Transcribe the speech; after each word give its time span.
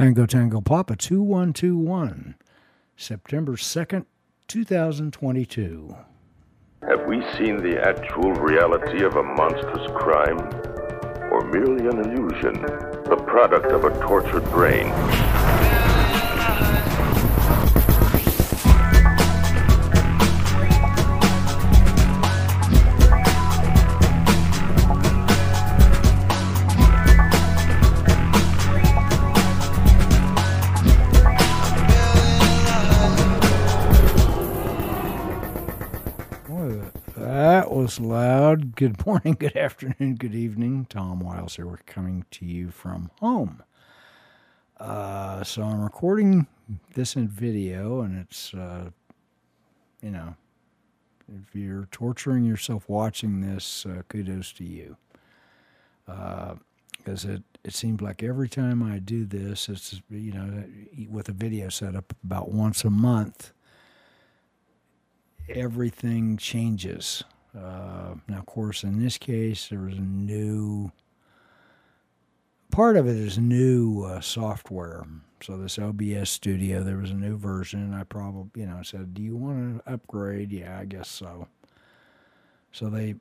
Tango 0.00 0.24
Tango 0.24 0.62
Papa 0.62 0.96
2121, 0.96 2.34
September 2.96 3.52
2nd, 3.52 4.06
2022. 4.48 5.94
Have 6.88 7.06
we 7.06 7.22
seen 7.36 7.58
the 7.58 7.78
actual 7.86 8.32
reality 8.32 9.04
of 9.04 9.16
a 9.16 9.22
monstrous 9.22 9.90
crime? 9.94 10.38
Or 11.30 11.44
merely 11.50 11.86
an 11.86 11.98
illusion, 11.98 12.54
the 13.10 13.22
product 13.26 13.66
of 13.72 13.84
a 13.84 13.90
tortured 14.00 14.44
brain? 14.44 14.86
Loud. 38.00 38.74
Good 38.74 39.06
morning, 39.06 39.36
good 39.38 39.56
afternoon, 39.56 40.16
good 40.16 40.34
evening. 40.34 40.86
Tom 40.88 41.20
Wiles 41.20 41.56
here. 41.56 41.66
We're 41.66 41.78
coming 41.86 42.24
to 42.32 42.44
you 42.44 42.70
from 42.70 43.10
home. 43.20 43.62
Uh, 44.78 45.44
so 45.44 45.62
I'm 45.62 45.80
recording 45.82 46.46
this 46.94 47.16
in 47.16 47.28
video, 47.28 48.00
and 48.00 48.18
it's, 48.18 48.54
uh, 48.54 48.90
you 50.02 50.10
know, 50.10 50.34
if 51.28 51.54
you're 51.54 51.88
torturing 51.92 52.44
yourself 52.44 52.88
watching 52.88 53.40
this, 53.40 53.86
uh, 53.86 54.02
kudos 54.08 54.52
to 54.54 54.64
you. 54.64 54.96
Because 56.06 57.24
it, 57.24 57.42
it 57.62 57.74
seems 57.74 58.00
like 58.00 58.22
every 58.22 58.48
time 58.48 58.82
I 58.82 58.98
do 58.98 59.24
this, 59.24 59.68
it's, 59.68 60.00
you 60.10 60.32
know, 60.32 60.64
with 61.08 61.28
a 61.28 61.32
video 61.32 61.68
setup 61.68 62.14
about 62.24 62.50
once 62.50 62.84
a 62.84 62.90
month 62.90 63.52
everything 65.48 66.36
changes. 66.36 67.24
Uh, 67.56 68.14
now, 68.28 68.38
of 68.38 68.46
course, 68.46 68.84
in 68.84 69.02
this 69.02 69.18
case, 69.18 69.68
there 69.68 69.80
was 69.80 69.98
a 69.98 70.02
new 70.02 70.92
part 72.70 72.96
of 72.96 73.06
it 73.06 73.16
is 73.16 73.38
new 73.38 74.04
uh, 74.04 74.20
software. 74.20 75.04
So 75.42 75.56
this 75.56 75.78
OBS 75.78 76.30
Studio, 76.30 76.82
there 76.82 76.98
was 76.98 77.10
a 77.10 77.14
new 77.14 77.36
version. 77.36 77.94
I 77.94 78.04
probably, 78.04 78.62
you 78.62 78.66
know, 78.66 78.82
said, 78.82 79.14
"Do 79.14 79.22
you 79.22 79.36
want 79.36 79.84
to 79.84 79.92
upgrade?" 79.92 80.52
Yeah, 80.52 80.78
I 80.78 80.84
guess 80.84 81.08
so. 81.08 81.48
So 82.72 82.88
they, 82.88 83.14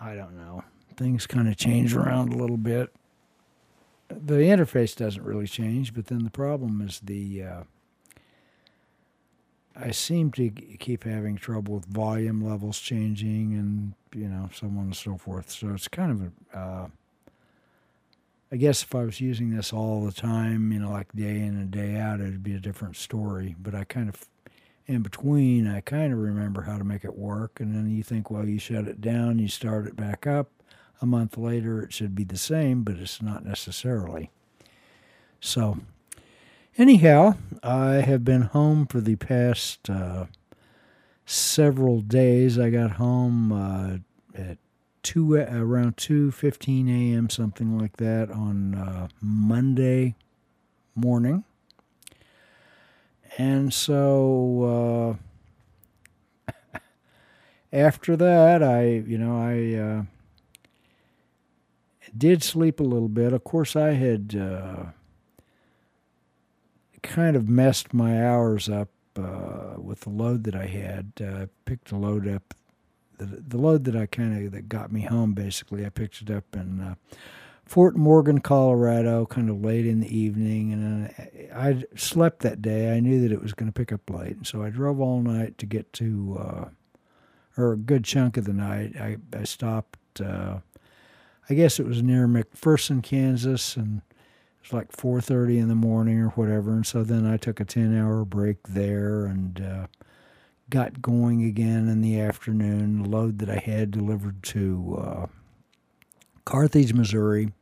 I 0.00 0.14
don't 0.14 0.36
know, 0.36 0.62
things 0.96 1.26
kind 1.26 1.48
of 1.48 1.56
change 1.56 1.94
around 1.94 2.32
a 2.32 2.36
little 2.36 2.56
bit. 2.56 2.94
The 4.08 4.34
interface 4.34 4.94
doesn't 4.94 5.22
really 5.22 5.46
change, 5.46 5.94
but 5.94 6.06
then 6.06 6.24
the 6.24 6.30
problem 6.30 6.80
is 6.80 7.00
the 7.00 7.42
uh, 7.42 7.62
I 9.80 9.92
seem 9.92 10.32
to 10.32 10.50
keep 10.50 11.04
having 11.04 11.36
trouble 11.36 11.74
with 11.74 11.86
volume 11.86 12.44
levels 12.44 12.80
changing 12.80 13.54
and, 13.54 13.94
you 14.12 14.28
know, 14.28 14.50
so 14.52 14.66
on 14.66 14.78
and 14.78 14.96
so 14.96 15.16
forth. 15.16 15.50
So 15.50 15.70
it's 15.70 15.86
kind 15.86 16.10
of 16.10 16.32
a, 16.54 16.58
uh, 16.58 16.88
I 18.50 18.56
guess 18.56 18.82
if 18.82 18.94
I 18.94 19.04
was 19.04 19.20
using 19.20 19.50
this 19.54 19.72
all 19.72 20.04
the 20.04 20.12
time, 20.12 20.72
you 20.72 20.80
know, 20.80 20.90
like 20.90 21.12
day 21.14 21.36
in 21.36 21.56
and 21.56 21.70
day 21.70 21.96
out, 21.96 22.20
it'd 22.20 22.42
be 22.42 22.54
a 22.54 22.60
different 22.60 22.96
story. 22.96 23.54
But 23.60 23.74
I 23.74 23.84
kind 23.84 24.08
of, 24.08 24.24
in 24.86 25.02
between, 25.02 25.68
I 25.68 25.80
kind 25.80 26.12
of 26.12 26.18
remember 26.18 26.62
how 26.62 26.78
to 26.78 26.84
make 26.84 27.04
it 27.04 27.16
work. 27.16 27.60
And 27.60 27.74
then 27.74 27.88
you 27.88 28.02
think, 28.02 28.30
well, 28.30 28.48
you 28.48 28.58
shut 28.58 28.88
it 28.88 29.00
down, 29.00 29.38
you 29.38 29.48
start 29.48 29.86
it 29.86 29.96
back 29.96 30.26
up. 30.26 30.50
A 31.00 31.06
month 31.06 31.38
later, 31.38 31.82
it 31.82 31.92
should 31.92 32.16
be 32.16 32.24
the 32.24 32.38
same, 32.38 32.82
but 32.82 32.96
it's 32.96 33.22
not 33.22 33.44
necessarily. 33.44 34.30
So, 35.40 35.78
Anyhow, 36.78 37.34
I 37.62 37.94
have 37.96 38.24
been 38.24 38.42
home 38.42 38.86
for 38.86 39.00
the 39.00 39.16
past 39.16 39.90
uh, 39.90 40.26
several 41.26 42.00
days. 42.00 42.58
I 42.58 42.70
got 42.70 42.92
home 42.92 43.52
uh, 43.52 43.98
at 44.34 44.58
two 45.02 45.34
around 45.34 45.96
two 45.96 46.30
fifteen 46.30 46.88
a.m. 46.88 47.30
something 47.30 47.76
like 47.76 47.96
that 47.96 48.30
on 48.30 48.76
uh, 48.76 49.08
Monday 49.20 50.14
morning, 50.94 51.42
and 53.36 53.74
so 53.74 55.18
uh, 56.48 56.78
after 57.72 58.16
that, 58.16 58.62
I 58.62 58.84
you 59.06 59.18
know 59.18 59.36
I 59.36 59.74
uh, 59.74 60.02
did 62.16 62.42
sleep 62.42 62.78
a 62.80 62.84
little 62.84 63.08
bit. 63.08 63.32
Of 63.32 63.42
course, 63.42 63.74
I 63.74 63.92
had 63.94 64.36
uh, 64.40 64.86
kind 67.02 67.36
of 67.36 67.48
messed 67.48 67.94
my 67.94 68.24
hours 68.24 68.68
up 68.68 68.88
uh, 69.16 69.74
with 69.76 70.00
the 70.00 70.10
load 70.10 70.44
that 70.44 70.54
I 70.54 70.66
had. 70.66 71.12
Uh, 71.20 71.46
picked 71.64 71.90
a 71.90 71.96
load 71.96 72.28
up, 72.28 72.54
the, 73.18 73.26
the 73.26 73.58
load 73.58 73.84
that 73.84 73.96
I 73.96 74.06
kind 74.06 74.46
of 74.46 74.52
that 74.52 74.68
got 74.68 74.92
me 74.92 75.02
home. 75.02 75.34
Basically, 75.34 75.84
I 75.84 75.88
picked 75.88 76.22
it 76.22 76.30
up 76.30 76.44
in 76.54 76.80
uh, 76.80 76.94
Fort 77.64 77.96
Morgan, 77.96 78.40
Colorado, 78.40 79.26
kind 79.26 79.50
of 79.50 79.62
late 79.62 79.86
in 79.86 80.00
the 80.00 80.16
evening, 80.16 80.72
and 80.72 81.14
I, 81.52 81.68
I 81.68 81.84
slept 81.96 82.40
that 82.40 82.62
day. 82.62 82.96
I 82.96 83.00
knew 83.00 83.20
that 83.20 83.32
it 83.32 83.42
was 83.42 83.52
going 83.52 83.70
to 83.70 83.78
pick 83.78 83.92
up 83.92 84.08
late, 84.08 84.36
and 84.36 84.46
so 84.46 84.62
I 84.62 84.70
drove 84.70 85.00
all 85.00 85.20
night 85.20 85.58
to 85.58 85.66
get 85.66 85.92
to, 85.94 86.38
uh, 86.40 86.64
or 87.56 87.72
a 87.72 87.76
good 87.76 88.04
chunk 88.04 88.36
of 88.36 88.44
the 88.44 88.52
night. 88.52 88.96
I 88.96 89.18
I 89.36 89.44
stopped. 89.44 90.20
Uh, 90.20 90.58
I 91.50 91.54
guess 91.54 91.80
it 91.80 91.86
was 91.86 92.02
near 92.02 92.28
McPherson, 92.28 93.02
Kansas, 93.02 93.76
and 93.76 94.02
it's 94.68 94.74
like 94.74 94.92
4.30 94.92 95.60
in 95.60 95.68
the 95.68 95.74
morning 95.74 96.18
or 96.18 96.28
whatever. 96.30 96.72
And 96.72 96.86
so 96.86 97.02
then 97.02 97.24
i 97.24 97.38
took 97.38 97.58
a 97.58 97.64
10 97.64 97.96
hour 97.98 98.22
break 98.26 98.58
there 98.68 99.24
and 99.24 99.58
uh, 99.62 99.86
got 100.68 101.00
going 101.00 101.42
again 101.42 101.88
in 101.88 102.02
the 102.02 102.20
afternoon. 102.20 103.02
The 103.02 103.08
load 103.08 103.38
that 103.38 103.48
i 103.48 103.56
had 103.56 103.90
delivered 103.90 104.42
to 104.42 104.98
uh, 105.00 105.26
carthage 106.44 106.92
missouri. 106.92 107.52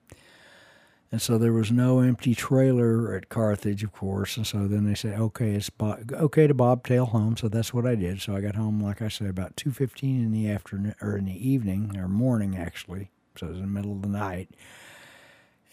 And 1.13 1.23
so 1.23 1.39
there 1.39 1.53
was 1.53 1.71
no 1.71 2.01
empty 2.01 2.35
trailer 2.35 3.15
at 3.15 3.29
carthage 3.29 3.85
of 3.85 3.93
course. 3.93 4.37
And 4.37 4.45
so 4.45 4.67
then 4.67 4.85
they 4.85 4.97
said 4.97 5.17
okay 5.17 5.51
it's 5.51 5.71
bo- 5.71 6.03
okay 6.13 6.49
to 6.49 6.55
bobtail 6.55 7.07
home. 7.07 7.37
So 7.37 7.47
that's 7.47 7.73
what 7.73 7.87
i 7.87 7.95
did. 7.95 8.21
So 8.21 8.35
i 8.35 8.41
got 8.41 8.57
home 8.57 8.81
like 8.81 9.01
i 9.01 9.07
said 9.07 9.29
about 9.29 9.55
2.15 9.55 10.03
in 10.03 10.33
the 10.33 10.51
afternoon 10.51 10.97
or 11.01 11.17
in 11.17 11.27
the 11.27 11.49
evening 11.49 11.97
or 11.97 12.09
morning 12.09 12.57
actually. 12.57 13.11
So 13.37 13.47
it 13.47 13.51
was 13.51 13.59
in 13.59 13.67
the 13.67 13.71
middle 13.71 13.93
of 13.93 14.03
the 14.03 14.09
night 14.09 14.51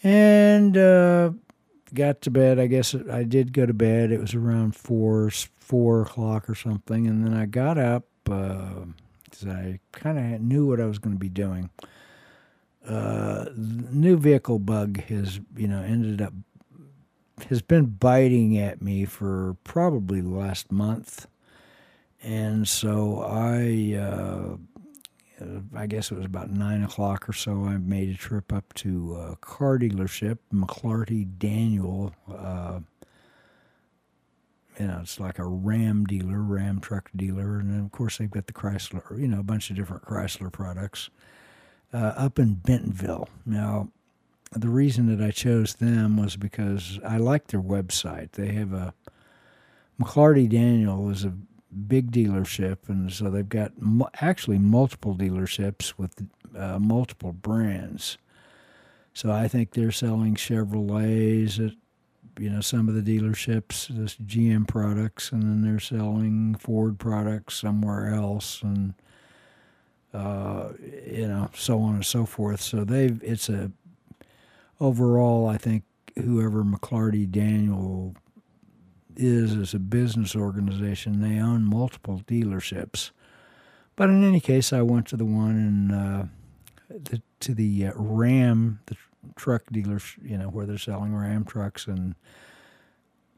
and 0.04 0.76
uh, 0.76 1.30
got 1.94 2.20
to 2.22 2.30
bed. 2.30 2.60
I 2.60 2.66
guess 2.66 2.94
I 2.94 3.24
did 3.24 3.52
go 3.52 3.66
to 3.66 3.72
bed. 3.72 4.12
It 4.12 4.20
was 4.20 4.34
around 4.34 4.76
four 4.76 5.30
four 5.58 6.02
o'clock 6.02 6.48
or 6.48 6.54
something, 6.54 7.06
and 7.06 7.24
then 7.24 7.34
I 7.34 7.46
got 7.46 7.78
up 7.78 8.04
because 8.24 9.46
I 9.46 9.80
kind 9.92 10.18
of 10.34 10.40
knew 10.42 10.66
what 10.66 10.80
I 10.80 10.86
was 10.86 10.98
going 10.98 11.16
to 11.16 11.20
be 11.20 11.30
doing. 11.30 11.70
Uh, 12.86 13.46
new 13.56 14.18
vehicle 14.18 14.58
bug 14.58 15.00
has 15.04 15.40
you 15.56 15.66
know 15.66 15.80
ended 15.80 16.20
up 16.20 16.34
has 17.48 17.62
been 17.62 17.86
biting 17.86 18.58
at 18.58 18.80
me 18.82 19.06
for 19.06 19.56
probably 19.64 20.20
the 20.20 20.28
last 20.28 20.70
month, 20.70 21.26
and 22.22 22.68
so 22.68 23.24
I. 23.26 23.94
Uh, 25.40 25.44
uh, 25.44 25.60
I 25.74 25.86
guess 25.86 26.10
it 26.10 26.16
was 26.16 26.24
about 26.24 26.50
nine 26.50 26.82
o'clock 26.82 27.28
or 27.28 27.32
so. 27.32 27.64
I 27.64 27.76
made 27.78 28.10
a 28.10 28.14
trip 28.14 28.52
up 28.52 28.72
to 28.74 29.16
a 29.16 29.36
car 29.36 29.78
dealership, 29.78 30.38
McLarty 30.52 31.26
Daniel. 31.38 32.14
Uh, 32.32 32.80
you 34.78 34.86
know, 34.86 34.98
it's 35.02 35.20
like 35.20 35.38
a 35.38 35.46
Ram 35.46 36.04
dealer, 36.04 36.40
Ram 36.40 36.80
truck 36.80 37.10
dealer, 37.14 37.58
and 37.58 37.70
then 37.72 37.84
of 37.84 37.92
course 37.92 38.18
they've 38.18 38.30
got 38.30 38.46
the 38.46 38.52
Chrysler, 38.52 39.18
you 39.18 39.28
know, 39.28 39.40
a 39.40 39.44
bunch 39.44 39.70
of 39.70 39.76
different 39.76 40.04
Chrysler 40.04 40.50
products 40.50 41.10
uh, 41.92 42.12
up 42.16 42.38
in 42.38 42.54
Bentonville. 42.54 43.28
Now, 43.46 43.88
the 44.52 44.68
reason 44.68 45.06
that 45.16 45.24
I 45.24 45.30
chose 45.30 45.74
them 45.74 46.16
was 46.16 46.36
because 46.36 46.98
I 47.06 47.18
like 47.18 47.48
their 47.48 47.62
website. 47.62 48.32
They 48.32 48.52
have 48.52 48.72
a 48.72 48.94
McLarty 50.00 50.48
Daniel 50.48 51.08
is 51.10 51.24
a 51.24 51.34
big 51.74 52.10
dealership, 52.10 52.88
and 52.88 53.12
so 53.12 53.30
they've 53.30 53.48
got 53.48 53.80
mu- 53.80 54.06
actually 54.20 54.58
multiple 54.58 55.14
dealerships 55.14 55.94
with 55.96 56.26
uh, 56.56 56.78
multiple 56.78 57.32
brands. 57.32 58.18
So 59.12 59.30
I 59.30 59.48
think 59.48 59.72
they're 59.72 59.92
selling 59.92 60.34
Chevrolets 60.34 61.64
at 61.64 61.74
you 62.38 62.50
know 62.50 62.60
some 62.60 62.88
of 62.88 62.94
the 62.94 63.18
dealerships, 63.18 63.88
this 63.88 64.16
GM 64.16 64.66
products, 64.66 65.30
and 65.30 65.42
then 65.42 65.62
they're 65.62 65.80
selling 65.80 66.56
Ford 66.56 66.98
products 66.98 67.54
somewhere 67.54 68.12
else, 68.12 68.62
and 68.62 68.94
uh, 70.12 70.70
you 71.06 71.28
know 71.28 71.50
so 71.54 71.80
on 71.80 71.94
and 71.94 72.04
so 72.06 72.26
forth. 72.26 72.60
So 72.60 72.84
they've 72.84 73.22
it's 73.22 73.48
a 73.48 73.70
overall 74.80 75.48
I 75.48 75.58
think 75.58 75.84
whoever 76.16 76.64
McLarty 76.64 77.30
Daniel 77.30 78.14
is 79.16 79.54
as 79.54 79.74
a 79.74 79.78
business 79.78 80.34
organization. 80.36 81.20
They 81.20 81.40
own 81.40 81.64
multiple 81.64 82.22
dealerships. 82.26 83.10
But 83.96 84.10
in 84.10 84.24
any 84.24 84.40
case, 84.40 84.72
I 84.72 84.82
went 84.82 85.06
to 85.08 85.16
the 85.16 85.24
one 85.24 85.56
in 85.56 85.90
uh, 85.90 86.26
the, 86.88 87.22
to 87.40 87.54
the 87.54 87.86
uh, 87.86 87.92
Ram, 87.94 88.80
the 88.86 88.96
truck 89.36 89.62
dealers, 89.70 90.16
you 90.22 90.36
know, 90.36 90.48
where 90.48 90.66
they're 90.66 90.78
selling 90.78 91.14
Ram 91.14 91.44
trucks 91.44 91.86
and 91.86 92.14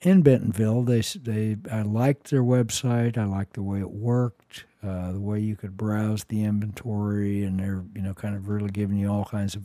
in 0.01 0.23
Bentonville. 0.23 0.83
They 0.83 1.01
they 1.01 1.57
I 1.71 1.83
liked 1.83 2.31
their 2.31 2.43
website. 2.43 3.19
I 3.19 3.25
liked 3.25 3.55
the 3.55 3.63
way 3.63 3.81
it 3.81 3.91
worked, 3.91 4.65
uh, 4.83 5.13
the 5.13 5.21
way 5.21 5.41
you 5.41 5.57
could 5.57 5.77
browse 5.77 6.25
the 6.25 6.45
inventory, 6.45 7.45
and 7.45 7.59
they're 7.59 7.85
you 7.95 8.03
know 8.03 8.15
kind 8.15 8.35
of 8.35 8.49
really 8.49 8.71
giving 8.71 8.97
you 8.97 9.11
all 9.11 9.25
kinds 9.25 9.55
of 9.55 9.65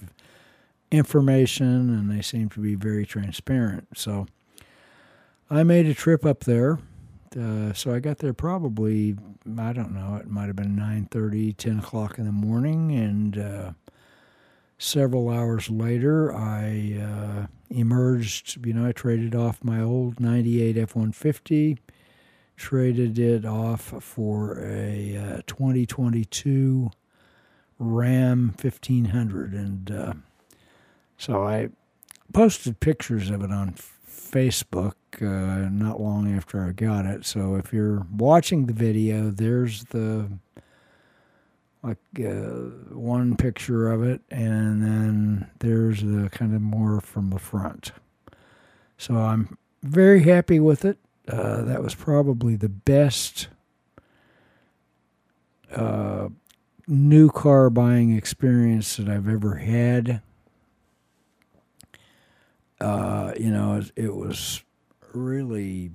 information, 0.92 1.90
and 1.90 2.12
they 2.12 2.22
seem 2.22 2.50
to 2.50 2.60
be 2.60 2.76
very 2.76 3.06
transparent. 3.06 3.88
So 3.96 4.28
I 5.52 5.64
made 5.64 5.86
a 5.86 5.94
trip 5.94 6.26
up 6.26 6.46
there. 6.46 6.80
Uh, 7.38 7.74
so 7.74 7.94
I 7.94 8.00
got 8.00 8.20
there 8.20 8.34
probably 8.34 9.18
I 9.58 9.74
don't 9.74 9.94
know 9.94 10.16
it 10.16 10.30
might 10.30 10.48
have 10.48 10.56
been 10.56 10.78
9:30, 10.78 11.56
10 11.58 11.80
o'clock 11.80 12.18
in 12.18 12.26
the 12.26 12.32
morning, 12.32 12.92
and 12.92 13.38
uh, 13.38 13.72
several 14.78 15.30
hours 15.30 15.70
later 15.70 16.34
I 16.34 16.98
uh, 17.02 17.48
emerged. 17.70 18.66
You 18.66 18.74
know, 18.74 18.88
I 18.88 18.94
traded 18.94 19.36
off 19.36 19.62
my 19.62 19.82
old 19.82 20.22
'98 20.22 20.78
F-150, 20.78 21.78
traded 22.56 23.20
it 23.20 23.46
off 23.46 23.94
for 24.00 24.58
a 24.60 25.18
uh, 25.18 25.42
2022 25.48 26.92
Ram 27.78 28.54
1500, 28.62 29.54
and 29.54 29.92
uh, 29.92 30.14
so 31.18 31.44
I 31.44 31.70
posted 32.32 32.80
pictures 32.80 33.30
of 33.30 33.44
it 33.44 33.52
on 33.52 33.74
Facebook 34.08 34.94
uh, 35.22 35.70
not 35.70 36.00
long 36.00 36.36
after 36.36 36.64
I 36.64 36.72
got 36.72 37.06
it. 37.06 37.26
So 37.26 37.56
if 37.56 37.74
you're 37.74 38.06
watching 38.16 38.66
the 38.66 38.74
video, 38.74 39.32
there's 39.32 39.86
the 39.86 40.30
like 41.84 41.98
uh, 42.20 42.92
one 42.94 43.36
picture 43.36 43.92
of 43.92 44.04
it, 44.04 44.22
and 44.30 44.84
then 44.84 45.50
there's 45.60 46.02
the 46.02 46.30
kind 46.32 46.54
of 46.54 46.62
more 46.62 47.02
from 47.02 47.32
the 47.32 47.40
front. 47.40 47.92
So 48.98 49.16
I'm 49.16 49.58
very 49.82 50.24
happy 50.24 50.60
with 50.60 50.86
it. 50.86 51.00
Uh, 51.28 51.64
that 51.64 51.82
was 51.82 51.96
probably 51.96 52.56
the 52.56 52.70
best 52.70 53.48
uh, 55.76 56.30
new 56.88 57.30
car 57.32 57.70
buying 57.72 58.16
experience 58.16 58.98
that 58.98 59.10
I've 59.10 59.28
ever 59.28 59.56
had 59.56 60.22
uh, 62.82 63.34
you 63.40 63.52
know, 63.52 63.76
it, 63.76 63.92
it, 63.96 64.16
was 64.16 64.64
really, 65.14 65.92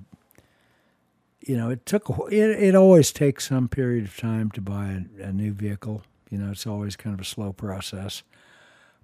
you 1.41 1.57
know, 1.57 1.69
it 1.69 1.85
took, 1.85 2.09
it, 2.31 2.63
it 2.63 2.75
always 2.75 3.11
takes 3.11 3.49
some 3.49 3.67
period 3.67 4.05
of 4.05 4.17
time 4.17 4.51
to 4.51 4.61
buy 4.61 5.03
a, 5.19 5.27
a, 5.27 5.33
new 5.33 5.53
vehicle. 5.53 6.03
You 6.29 6.37
know, 6.39 6.51
it's 6.51 6.67
always 6.67 6.95
kind 6.95 7.13
of 7.13 7.21
a 7.21 7.25
slow 7.25 7.53
process. 7.53 8.23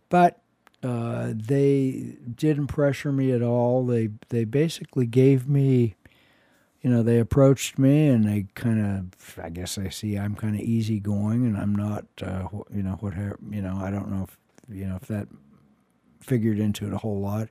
But 0.09 0.39
uh, 0.83 1.31
they 1.33 2.17
didn't 2.35 2.67
pressure 2.67 3.11
me 3.11 3.31
at 3.31 3.41
all. 3.41 3.85
They, 3.85 4.09
they 4.29 4.43
basically 4.43 5.05
gave 5.05 5.47
me, 5.47 5.95
you 6.81 6.89
know, 6.89 7.01
they 7.01 7.19
approached 7.19 7.79
me 7.79 8.07
and 8.07 8.25
they 8.25 8.47
kind 8.55 8.85
of, 8.85 9.39
I 9.41 9.49
guess 9.49 9.77
I 9.77 9.89
see 9.89 10.17
I'm 10.17 10.35
kind 10.35 10.55
of 10.55 10.61
easygoing 10.61 11.45
and 11.45 11.57
I'm 11.57 11.73
not, 11.73 12.05
uh, 12.21 12.47
you 12.73 12.83
know, 12.83 12.97
what, 12.99 13.13
you 13.15 13.61
know, 13.61 13.77
I 13.77 13.89
don't 13.89 14.09
know 14.09 14.27
if, 14.27 14.37
you 14.69 14.85
know, 14.85 14.97
if 14.97 15.07
that 15.07 15.27
figured 16.23 16.59
into 16.59 16.87
it 16.87 16.93
a 16.93 16.97
whole 16.97 17.21
lot. 17.21 17.49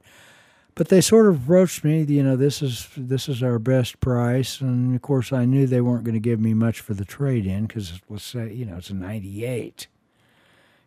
But 0.75 0.89
they 0.89 1.03
sort 1.03 1.27
of 1.27 1.45
approached 1.45 1.85
me, 1.85 2.03
you 2.03 2.23
know, 2.23 2.35
this 2.35 2.63
is 2.63 2.89
this 2.97 3.29
is 3.29 3.43
our 3.43 3.59
best 3.59 4.01
price, 4.01 4.61
and 4.61 4.95
of 4.95 5.03
course 5.03 5.33
I 5.33 5.45
knew 5.45 5.67
they 5.67 5.83
weren't 5.83 6.05
going 6.05 6.15
to 6.15 6.21
give 6.21 6.41
me 6.41 6.55
much 6.55 6.81
for 6.81 6.95
the 6.95 7.05
trade 7.05 7.47
in 7.47 7.67
because 7.67 8.01
let's 8.09 8.25
say 8.25 8.53
you 8.53 8.65
know 8.65 8.77
it's 8.77 8.89
a 8.89 8.95
'98 8.95 9.87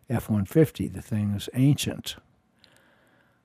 F-150, 0.08 0.92
the 0.92 1.02
thing 1.02 1.32
is 1.32 1.48
ancient, 1.54 2.16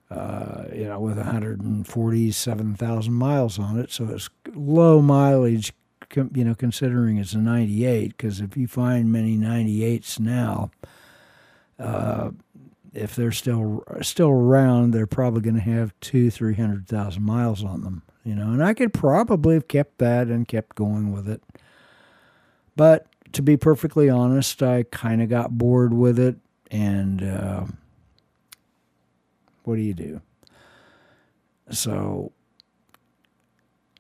uh, 0.10 0.66
you 0.74 0.86
know, 0.86 1.00
with 1.00 1.18
147,000 1.18 3.14
miles 3.14 3.58
on 3.58 3.80
it, 3.80 3.92
so 3.92 4.08
it's 4.10 4.30
low 4.54 5.02
mileage, 5.02 5.74
you 6.16 6.44
know, 6.44 6.54
considering 6.54 7.18
it's 7.18 7.34
a 7.34 7.40
'98. 7.40 8.16
Because 8.18 8.42
if 8.42 8.58
you 8.58 8.68
find 8.68 9.12
many 9.12 9.38
'98s 9.38 10.20
now. 10.20 10.72
Uh, 11.80 12.30
if 12.94 13.16
they're 13.16 13.32
still 13.32 13.84
still 14.02 14.30
around, 14.30 14.92
they're 14.92 15.08
probably 15.08 15.42
going 15.42 15.56
to 15.56 15.62
have 15.62 15.94
two, 16.02 16.30
three 16.30 16.56
hundred 16.56 16.88
thousand 16.88 17.24
miles 17.24 17.64
on 17.64 17.82
them. 17.82 18.04
You 18.24 18.36
know, 18.36 18.48
and 18.52 18.64
I 18.64 18.74
could 18.74 18.94
probably 18.94 19.56
have 19.56 19.68
kept 19.68 19.98
that 19.98 20.28
and 20.28 20.48
kept 20.48 20.76
going 20.76 21.12
with 21.12 21.28
it. 21.28 21.42
But 22.76 23.08
to 23.34 23.42
be 23.42 23.58
perfectly 23.58 24.10
honest, 24.10 24.62
I 24.62 24.84
kind 24.84 25.22
of 25.22 25.30
got 25.30 25.58
bored 25.58 25.94
with 25.94 26.20
it, 26.20 26.36
and 26.70 27.24
uh, 27.24 27.66
what 29.64 29.76
do 29.76 29.82
you 29.82 29.94
do? 29.94 30.22
So 31.70 32.32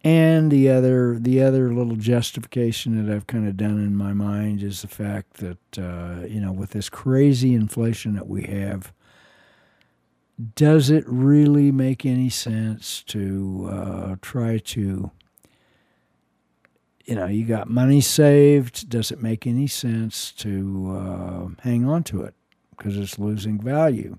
and 0.03 0.51
the 0.51 0.69
other 0.69 1.19
the 1.19 1.41
other 1.41 1.73
little 1.73 1.95
justification 1.95 3.05
that 3.05 3.13
I've 3.13 3.27
kind 3.27 3.47
of 3.47 3.55
done 3.55 3.77
in 3.77 3.95
my 3.95 4.13
mind 4.13 4.63
is 4.63 4.81
the 4.81 4.87
fact 4.87 5.35
that 5.35 5.77
uh, 5.77 6.25
you 6.25 6.41
know 6.41 6.51
with 6.51 6.71
this 6.71 6.89
crazy 6.89 7.53
inflation 7.53 8.15
that 8.15 8.27
we 8.27 8.43
have, 8.43 8.91
does 10.55 10.89
it 10.89 11.03
really 11.05 11.71
make 11.71 12.05
any 12.05 12.29
sense 12.29 13.03
to 13.03 13.69
uh, 13.71 14.15
try 14.21 14.57
to 14.57 15.11
you 17.05 17.15
know 17.15 17.27
you 17.27 17.45
got 17.45 17.69
money 17.69 18.01
saved? 18.01 18.89
Does 18.89 19.11
it 19.11 19.21
make 19.21 19.45
any 19.45 19.67
sense 19.67 20.31
to 20.33 20.91
uh, 20.97 21.61
hang 21.61 21.87
on 21.87 22.03
to 22.05 22.23
it 22.23 22.33
because 22.71 22.97
it's 22.97 23.19
losing 23.19 23.59
value? 23.61 24.17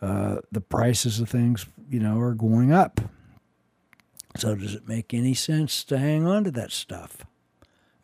Uh, 0.00 0.36
the 0.52 0.60
prices 0.60 1.18
of 1.18 1.28
things 1.28 1.66
you 1.90 1.98
know 1.98 2.20
are 2.20 2.34
going 2.34 2.72
up 2.72 3.00
so 4.36 4.54
does 4.54 4.74
it 4.74 4.88
make 4.88 5.12
any 5.12 5.34
sense 5.34 5.84
to 5.84 5.98
hang 5.98 6.26
on 6.26 6.44
to 6.44 6.50
that 6.52 6.72
stuff, 6.72 7.24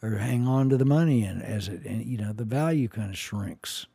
or 0.02 0.17
hang 0.17 0.46
on 0.46 0.69
to 0.69 0.76
the 0.76 0.84
money 0.84 1.25
and 1.25 1.43
as 1.43 1.69
it 1.69 1.84
and, 1.84 2.05
you 2.05 2.19
know 2.19 2.32
the 2.32 2.44
value 2.44 2.88
kind 2.88 3.11
of 3.11 3.19
shrinks? 3.19 3.87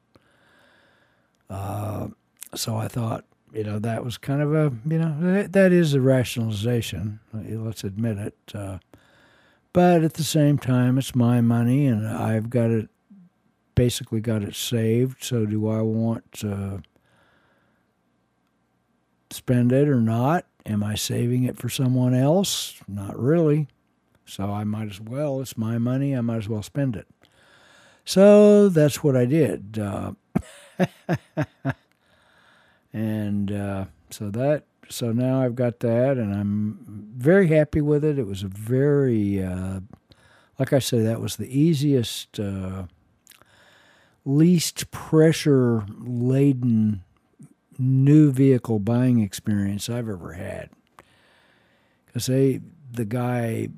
Uh, 1.50 2.08
so 2.56 2.76
I 2.76 2.88
thought 2.88 3.26
you 3.54 3.64
know 3.64 3.80
that 3.80 4.04
was 4.04 4.18
kind 4.18 4.42
of 4.42 4.54
a 4.54 4.72
you 4.88 5.00
know 5.00 5.16
that, 5.20 5.54
that 5.54 5.72
is 5.72 5.94
a 5.94 6.02
rationalization. 6.02 7.20
Let's 7.34 7.84
admit 7.84 8.18
it. 8.18 8.36
Uh, 8.54 8.80
but 9.74 10.04
at 10.04 10.16
the 10.16 10.24
same 10.24 10.58
time, 10.58 10.98
it's 10.98 11.16
my 11.16 11.40
money, 11.40 11.86
and 11.86 12.08
I've 12.08 12.50
got 12.50 12.72
it 12.72 12.90
basically 13.76 14.20
got 14.20 14.44
it 14.44 14.56
saved. 14.56 15.24
So 15.24 15.46
do 15.46 15.70
I 15.70 15.82
want 15.82 16.32
to 16.34 16.84
spend 19.30 19.72
it 19.72 19.88
or 19.88 20.02
not? 20.02 20.46
Am 20.66 20.84
I 20.84 20.96
saving 20.96 21.44
it 21.44 21.58
for 21.58 21.70
someone 21.70 22.14
else? 22.14 22.76
Not 22.88 23.18
really. 23.20 23.68
So 24.26 24.52
I 24.52 24.64
might 24.64 24.90
as 24.90 25.02
well. 25.02 25.42
It's 25.42 25.58
my 25.58 25.78
money. 25.78 26.16
I 26.16 26.22
might 26.22 26.38
as 26.38 26.50
well 26.50 26.64
spend 26.64 26.96
it. 26.96 27.08
So 28.06 28.70
that's 28.70 29.04
what 29.04 29.16
I 29.16 29.26
did. 29.26 29.80
Uh, 29.80 30.14
and 32.94 33.52
uh, 33.52 33.86
so 34.10 34.30
that 34.30 34.66
so 34.92 35.12
now 35.12 35.42
I've 35.42 35.56
got 35.56 35.80
that, 35.80 36.18
and 36.18 36.34
I'm 36.34 37.08
very 37.16 37.48
happy 37.48 37.82
with 37.82 38.04
it. 38.04 38.20
It 38.20 38.28
was 38.28 38.44
a 38.44 38.48
very, 38.48 39.42
uh, 39.42 39.80
like 40.60 40.74
I 40.74 40.80
say, 40.80 41.00
that 41.00 41.22
was 41.22 41.38
the 41.38 41.48
easiest, 41.48 42.40
uh, 42.40 42.84
least 44.26 44.92
pressure 44.92 45.86
laden 46.00 47.04
new 47.82 48.32
vehicle 48.32 48.80
buying 48.80 49.20
experience 49.20 49.90
I've 49.90 50.08
ever 50.08 50.34
had. 50.34 50.70
Because 52.06 52.28
they, 52.28 52.62
the 52.92 53.06
guy, 53.06 53.70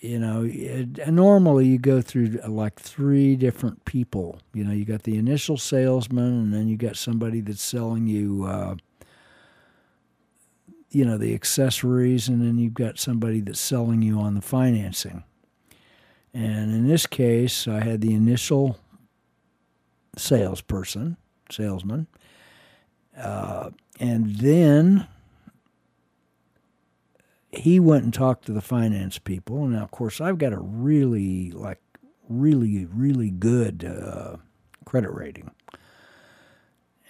you 0.00 0.18
know, 0.18 0.44
it, 0.46 1.08
normally 1.12 1.66
you 1.66 1.78
go 1.78 2.00
through 2.00 2.38
uh, 2.42 2.48
like 2.48 2.80
three 2.80 3.36
different 3.36 3.84
people. 3.84 4.40
You 4.52 4.64
know, 4.64 4.72
you 4.72 4.84
got 4.84 5.04
the 5.04 5.16
initial 5.16 5.56
salesman, 5.56 6.24
and 6.24 6.54
then 6.54 6.68
you 6.68 6.76
got 6.76 6.96
somebody 6.96 7.40
that's 7.40 7.62
selling 7.62 8.06
you, 8.06 8.44
uh, 8.44 8.76
you 10.90 11.04
know, 11.04 11.18
the 11.18 11.34
accessories, 11.34 12.28
and 12.28 12.40
then 12.40 12.58
you've 12.58 12.74
got 12.74 12.98
somebody 12.98 13.40
that's 13.40 13.60
selling 13.60 14.02
you 14.02 14.18
on 14.18 14.34
the 14.34 14.42
financing. 14.42 15.24
And 16.32 16.74
in 16.74 16.86
this 16.86 17.06
case, 17.06 17.66
I 17.66 17.82
had 17.82 18.00
the 18.00 18.14
initial 18.14 18.78
salesperson, 20.16 21.16
salesman, 21.50 22.06
uh, 23.16 23.70
and 23.98 24.36
then 24.36 25.06
he 27.50 27.80
went 27.80 28.04
and 28.04 28.12
talked 28.12 28.44
to 28.46 28.52
the 28.52 28.60
finance 28.60 29.18
people. 29.18 29.66
Now, 29.66 29.82
of 29.82 29.90
course, 29.90 30.20
I've 30.20 30.38
got 30.38 30.52
a 30.52 30.58
really, 30.58 31.50
like, 31.50 31.80
really, 32.28 32.84
really 32.86 33.30
good 33.30 33.84
uh, 33.84 34.36
credit 34.84 35.10
rating. 35.10 35.50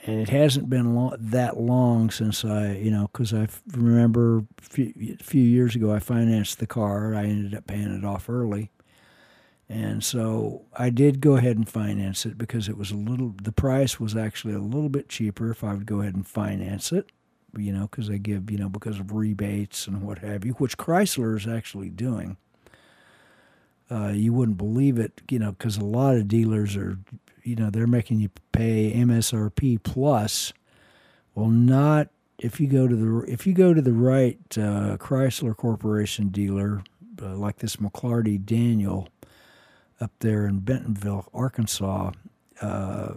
And 0.04 0.20
it 0.20 0.28
hasn't 0.28 0.70
been 0.70 0.94
lo- 0.94 1.16
that 1.18 1.56
long 1.56 2.10
since 2.10 2.44
I, 2.44 2.74
you 2.74 2.92
know, 2.92 3.08
because 3.12 3.34
I 3.34 3.48
remember 3.72 4.44
a 4.58 4.62
few, 4.62 4.92
a 5.18 5.22
few 5.22 5.42
years 5.42 5.74
ago 5.74 5.92
I 5.92 5.98
financed 5.98 6.60
the 6.60 6.66
car. 6.66 7.14
I 7.14 7.24
ended 7.24 7.54
up 7.56 7.66
paying 7.66 7.92
it 7.92 8.04
off 8.04 8.28
early. 8.28 8.70
And 9.68 10.04
so 10.04 10.62
I 10.76 10.90
did 10.90 11.20
go 11.20 11.36
ahead 11.36 11.56
and 11.56 11.68
finance 11.68 12.24
it 12.24 12.38
because 12.38 12.68
it 12.68 12.78
was 12.78 12.92
a 12.92 12.96
little, 12.96 13.34
the 13.42 13.50
price 13.50 13.98
was 13.98 14.14
actually 14.14 14.54
a 14.54 14.60
little 14.60 14.88
bit 14.88 15.08
cheaper 15.08 15.50
if 15.50 15.64
I 15.64 15.74
would 15.74 15.86
go 15.86 16.00
ahead 16.00 16.14
and 16.14 16.26
finance 16.26 16.92
it 16.92 17.10
you 17.58 17.72
know, 17.72 17.88
because 17.88 18.08
they 18.08 18.18
give, 18.18 18.50
you 18.50 18.58
know, 18.58 18.68
because 18.68 18.98
of 18.98 19.12
rebates 19.12 19.86
and 19.86 20.02
what 20.02 20.18
have 20.18 20.44
you, 20.44 20.52
which 20.52 20.76
Chrysler 20.76 21.36
is 21.36 21.46
actually 21.46 21.90
doing. 21.90 22.36
Uh, 23.90 24.08
you 24.08 24.32
wouldn't 24.32 24.58
believe 24.58 24.98
it, 24.98 25.22
you 25.30 25.38
know, 25.38 25.52
because 25.52 25.76
a 25.76 25.84
lot 25.84 26.16
of 26.16 26.26
dealers 26.26 26.76
are, 26.76 26.98
you 27.44 27.54
know, 27.54 27.70
they're 27.70 27.86
making 27.86 28.20
you 28.20 28.30
pay 28.52 28.92
MSRP 28.92 29.82
plus. 29.82 30.52
Well, 31.34 31.48
not 31.48 32.08
if 32.38 32.60
you 32.60 32.66
go 32.66 32.86
to 32.88 32.96
the 32.96 33.32
if 33.32 33.46
you 33.46 33.54
go 33.54 33.72
to 33.72 33.80
the 33.80 33.92
right 33.92 34.38
uh, 34.58 34.96
Chrysler 34.98 35.56
Corporation 35.56 36.28
dealer, 36.28 36.82
uh, 37.22 37.36
like 37.36 37.58
this 37.58 37.76
McLarty 37.76 38.44
Daniel 38.44 39.08
up 40.00 40.12
there 40.20 40.46
in 40.46 40.60
Bentonville, 40.60 41.28
Arkansas. 41.32 42.12
Uh, 42.60 43.14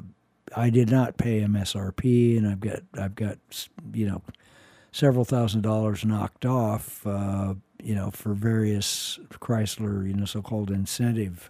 I 0.56 0.70
did 0.70 0.90
not 0.90 1.18
pay 1.18 1.42
MSRP, 1.42 2.38
and 2.38 2.48
I've 2.48 2.60
got 2.60 2.80
I've 2.98 3.16
got 3.16 3.38
you 3.94 4.08
know 4.08 4.22
several 4.92 5.26
thousand 5.26 5.62
dollars 5.62 6.06
knocked 6.06 6.46
off, 6.46 7.06
uh, 7.06 7.54
you 7.82 7.96
know, 7.96 8.12
for 8.12 8.34
various 8.34 9.20
Chrysler, 9.34 10.08
you 10.08 10.14
know, 10.14 10.26
so-called 10.26 10.72
incentive, 10.72 11.50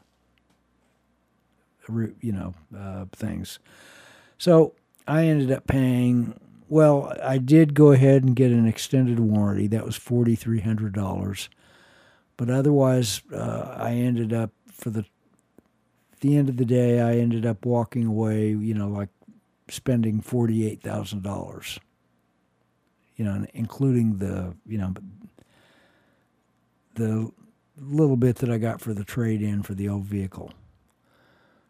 you 1.88 2.32
know, 2.32 2.54
uh, 2.78 3.06
things. 3.12 3.60
So 4.38 4.74
I 5.08 5.26
ended 5.26 5.52
up 5.52 5.68
paying. 5.68 6.40
Well, 6.68 7.16
I 7.24 7.40
did 7.40 7.74
go 7.74 7.92
ahead 7.92 8.24
and 8.24 8.36
get 8.36 8.52
an 8.52 8.68
extended 8.68 9.20
warranty. 9.20 9.68
That 9.68 9.86
was 9.86 9.96
forty 9.96 10.36
three 10.36 10.62
hundred 10.62 10.94
dollars, 10.94 11.50
but 12.38 12.50
otherwise, 12.50 13.22
uh, 13.34 13.76
I 13.78 13.94
ended 13.94 14.34
up 14.34 14.52
for 14.72 14.90
the 14.92 15.06
the 16.22 16.36
end 16.36 16.50
of 16.50 16.58
the 16.58 16.66
day, 16.66 17.02
I 17.02 17.18
ended 17.18 17.46
up 17.46 17.66
walking 17.66 18.06
away, 18.06 18.50
you 18.50 18.74
know, 18.74 18.88
like 18.90 19.10
spending 19.70 20.22
forty 20.22 20.68
eight 20.68 20.82
thousand 20.82 21.24
dollars. 21.24 21.80
You 23.16 23.26
know, 23.26 23.46
including 23.54 24.18
the 24.18 24.56
you 24.66 24.78
know 24.78 24.94
the 26.96 27.32
little 27.78 28.18
bit 28.18 28.38
that 28.38 28.50
I 28.50 28.58
got 28.58 28.82
for 28.82 28.94
the 28.94 29.04
trade 29.04 29.42
in 29.42 29.64
for 29.64 29.74
the 29.74 29.90
old 29.90 30.06
vehicle. 30.06 30.52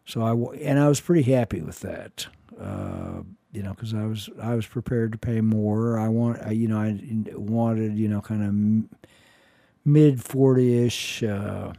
So 0.04 0.22
I 0.22 0.32
and 0.60 0.78
I 0.78 0.88
was 0.88 1.00
pretty 1.00 1.30
happy 1.30 1.60
with 1.60 1.80
that. 1.80 2.26
Uh, 2.60 3.22
you 3.52 3.62
know, 3.62 3.70
because 3.70 3.94
I 3.94 4.04
was 4.04 4.28
I 4.40 4.54
was 4.54 4.66
prepared 4.66 5.12
to 5.12 5.18
pay 5.18 5.40
more. 5.40 5.98
I 5.98 6.08
want 6.08 6.40
I, 6.44 6.50
you 6.50 6.68
know 6.68 6.78
I 6.78 6.98
wanted 7.34 7.96
you 7.96 8.08
know 8.08 8.20
kind 8.20 8.42
of 8.42 9.08
mid 9.84 10.22
forty 10.22 10.84
ish. 10.84 11.22
Uh, 11.22 11.72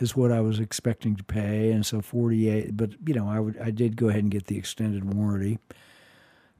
is 0.00 0.16
what 0.16 0.32
I 0.32 0.40
was 0.40 0.58
expecting 0.60 1.16
to 1.16 1.24
pay, 1.24 1.70
and 1.70 1.84
so 1.84 2.00
48. 2.00 2.76
But 2.76 2.90
you 3.06 3.14
know, 3.14 3.28
I 3.28 3.40
would 3.40 3.58
I 3.58 3.70
did 3.70 3.96
go 3.96 4.08
ahead 4.08 4.22
and 4.22 4.30
get 4.30 4.46
the 4.46 4.58
extended 4.58 5.14
warranty 5.14 5.58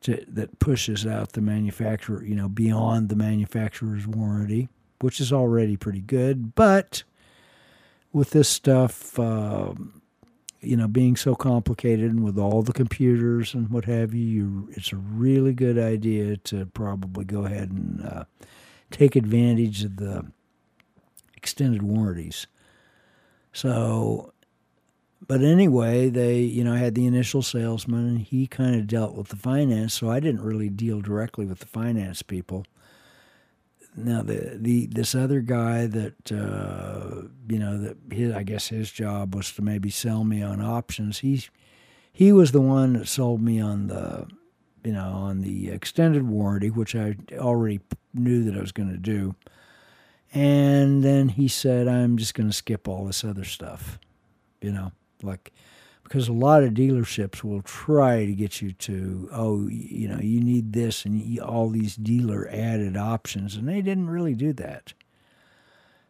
to, 0.03 0.25
that 0.29 0.59
pushes 0.59 1.07
out 1.07 1.33
the 1.33 1.41
manufacturer, 1.41 2.25
you 2.25 2.35
know, 2.35 2.49
beyond 2.49 3.09
the 3.09 3.17
manufacturer's 3.17 4.07
warranty, 4.07 4.69
which 5.01 5.21
is 5.21 5.33
already 5.33 5.77
pretty 5.77 6.01
good. 6.01 6.55
But 6.55 7.03
with 8.13 8.31
this 8.31 8.49
stuff, 8.49 9.19
uh, 9.19 9.73
you 10.61 10.77
know, 10.77 10.89
being 10.89 11.17
so 11.17 11.35
complicated 11.35 12.11
and 12.11 12.23
with 12.23 12.39
all 12.39 12.63
the 12.63 12.73
computers 12.73 13.55
and 13.55 13.71
what 13.71 13.87
have 13.87 14.13
you, 14.15 14.27
you 14.27 14.69
it's 14.73 14.93
a 14.93 14.97
really 14.97 15.53
good 15.53 15.79
idea 15.79 16.37
to 16.37 16.67
probably 16.67 17.25
go 17.25 17.45
ahead 17.45 17.71
and 17.71 18.07
uh, 18.07 18.25
take 18.91 19.17
advantage 19.17 19.85
of 19.85 19.97
the 19.97 20.27
extended 21.37 21.83
warranties. 21.83 22.47
So, 23.53 24.33
but 25.27 25.43
anyway, 25.43 26.09
they, 26.09 26.41
you 26.41 26.65
know, 26.65 26.75
I 26.75 26.79
had 26.79 26.95
the 26.95 27.07
initial 27.07 27.43
salesman 27.43 28.07
and 28.07 28.19
he 28.21 28.47
kind 28.47 28.77
of 28.77 28.87
dealt 28.87 29.15
with 29.15 29.29
the 29.29 29.37
finance. 29.37 29.95
So 29.95 30.11
I 30.11 30.21
didn't 30.21 30.43
really 30.43 30.69
deal 30.69 31.01
directly 31.01 31.47
with 31.47 31.59
the 31.59 31.67
finance 31.67 32.23
people. 32.23 32.65
Now 33.97 34.23
the 34.23 34.57
the 34.57 34.87
this 34.87 35.17
other 35.17 35.41
guy 35.41 35.87
that 35.87 36.31
uh, 36.31 37.23
you 37.49 37.59
know 37.59 37.77
that 37.79 37.97
his 38.13 38.33
I 38.33 38.45
guess 38.45 38.69
his 38.69 38.91
job 38.91 39.35
was 39.35 39.53
to 39.55 39.63
maybe 39.63 39.91
sell 39.91 40.23
me 40.23 40.43
on 40.43 40.61
options. 40.61 41.19
He's 41.19 41.51
he 42.13 42.33
was 42.33 42.53
the 42.53 42.61
one 42.61 42.93
that 42.95 43.09
sold 43.09 43.43
me 43.43 43.61
on 43.61 43.89
the 43.89 44.29
you 44.85 44.93
know 44.93 45.09
on 45.09 45.41
the 45.41 45.71
extended 45.71 46.23
warranty, 46.23 46.71
which 46.71 46.95
I 46.95 47.17
already 47.33 47.81
knew 48.15 48.45
that 48.45 48.57
I 48.57 48.61
was 48.61 48.73
going 48.73 48.91
to 48.91 48.97
do. 48.97 49.35
And 50.33 51.03
then 51.03 51.31
he 51.31 51.49
said, 51.49 51.89
I'm 51.89 52.17
just 52.17 52.35
going 52.35 52.49
to 52.49 52.57
skip 52.57 52.87
all 52.87 53.05
this 53.05 53.25
other 53.25 53.45
stuff, 53.45 53.99
you 54.61 54.71
know, 54.71 54.93
like, 55.23 55.53
because 56.05 56.29
a 56.29 56.33
lot 56.33 56.63
of 56.63 56.75
dealerships 56.75 57.43
will 57.43 57.63
try 57.63 58.27
to 58.27 58.33
get 58.33 58.63
you 58.63 58.73
to, 58.73 59.29
oh, 59.33 59.67
you 59.69 60.09
know, 60.09 60.19
you 60.19 60.41
need 60.41 60.73
this 60.73 61.05
and 61.05 61.39
all 61.41 61.69
these 61.69 61.97
dealer 61.97 62.49
added 62.51 62.97
options. 62.97 63.57
And 63.57 63.69
they 63.69 63.81
didn't 63.83 64.11
really 64.11 64.35
do 64.35 64.53
that. 64.55 64.93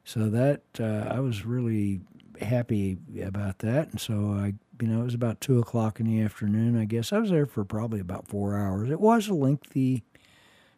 So 0.04 0.28
that, 0.30 0.62
uh, 0.78 1.14
I 1.14 1.20
was 1.20 1.44
really 1.44 2.00
happy 2.40 2.98
about 3.22 3.58
that. 3.60 3.90
And 3.90 4.00
so 4.00 4.32
I, 4.32 4.54
you 4.80 4.88
know, 4.88 5.02
it 5.02 5.04
was 5.04 5.14
about 5.14 5.40
two 5.40 5.58
o'clock 5.58 6.00
in 6.00 6.06
the 6.06 6.22
afternoon, 6.22 6.78
I 6.78 6.86
guess. 6.86 7.12
I 7.12 7.18
was 7.18 7.30
there 7.30 7.46
for 7.46 7.64
probably 7.64 8.00
about 8.00 8.28
four 8.28 8.56
hours. 8.56 8.90
It 8.90 9.00
was 9.00 9.28
a 9.28 9.34
lengthy 9.34 10.02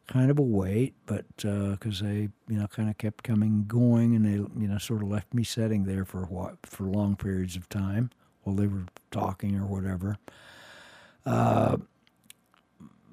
kind 0.06 0.30
of 0.30 0.38
a 0.38 0.42
wait, 0.42 0.94
but 1.06 1.24
because 1.36 2.02
uh, 2.02 2.06
they, 2.06 2.28
you 2.48 2.58
know, 2.58 2.66
kind 2.66 2.90
of 2.90 2.98
kept 2.98 3.24
coming 3.24 3.64
going, 3.66 4.14
and 4.14 4.24
they, 4.24 4.60
you 4.60 4.68
know, 4.68 4.78
sort 4.78 5.02
of 5.02 5.08
left 5.08 5.32
me 5.32 5.44
sitting 5.44 5.84
there 5.84 6.04
for 6.04 6.24
what 6.24 6.56
for 6.64 6.84
long 6.84 7.16
periods 7.16 7.56
of 7.56 7.68
time 7.68 8.10
while 8.42 8.56
they 8.56 8.66
were 8.66 8.86
talking 9.10 9.56
or 9.56 9.66
whatever. 9.66 10.16
Uh, 11.24 11.76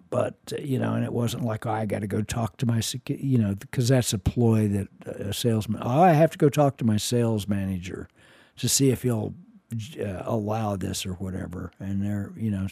but 0.09 0.35
you 0.59 0.79
know, 0.79 0.95
and 0.95 1.05
it 1.05 1.13
wasn't 1.13 1.43
like 1.43 1.65
oh, 1.65 1.71
I 1.71 1.85
got 1.85 1.99
to 1.99 2.07
go 2.07 2.21
talk 2.21 2.57
to 2.57 2.65
my, 2.65 2.81
you 3.07 3.37
know, 3.37 3.55
because 3.55 3.89
that's 3.89 4.11
a 4.13 4.17
ploy 4.17 4.67
that 4.69 4.87
a 5.05 5.33
salesman. 5.33 5.81
Oh, 5.83 6.01
I 6.01 6.13
have 6.13 6.31
to 6.31 6.37
go 6.37 6.49
talk 6.49 6.77
to 6.77 6.85
my 6.85 6.97
sales 6.97 7.47
manager 7.47 8.07
to 8.57 8.67
see 8.67 8.89
if 8.89 9.03
he'll 9.03 9.35
uh, 9.99 10.23
allow 10.25 10.75
this 10.75 11.05
or 11.05 11.13
whatever, 11.13 11.71
and 11.79 12.03
they're, 12.03 12.33
you 12.35 12.49
know 12.49 12.67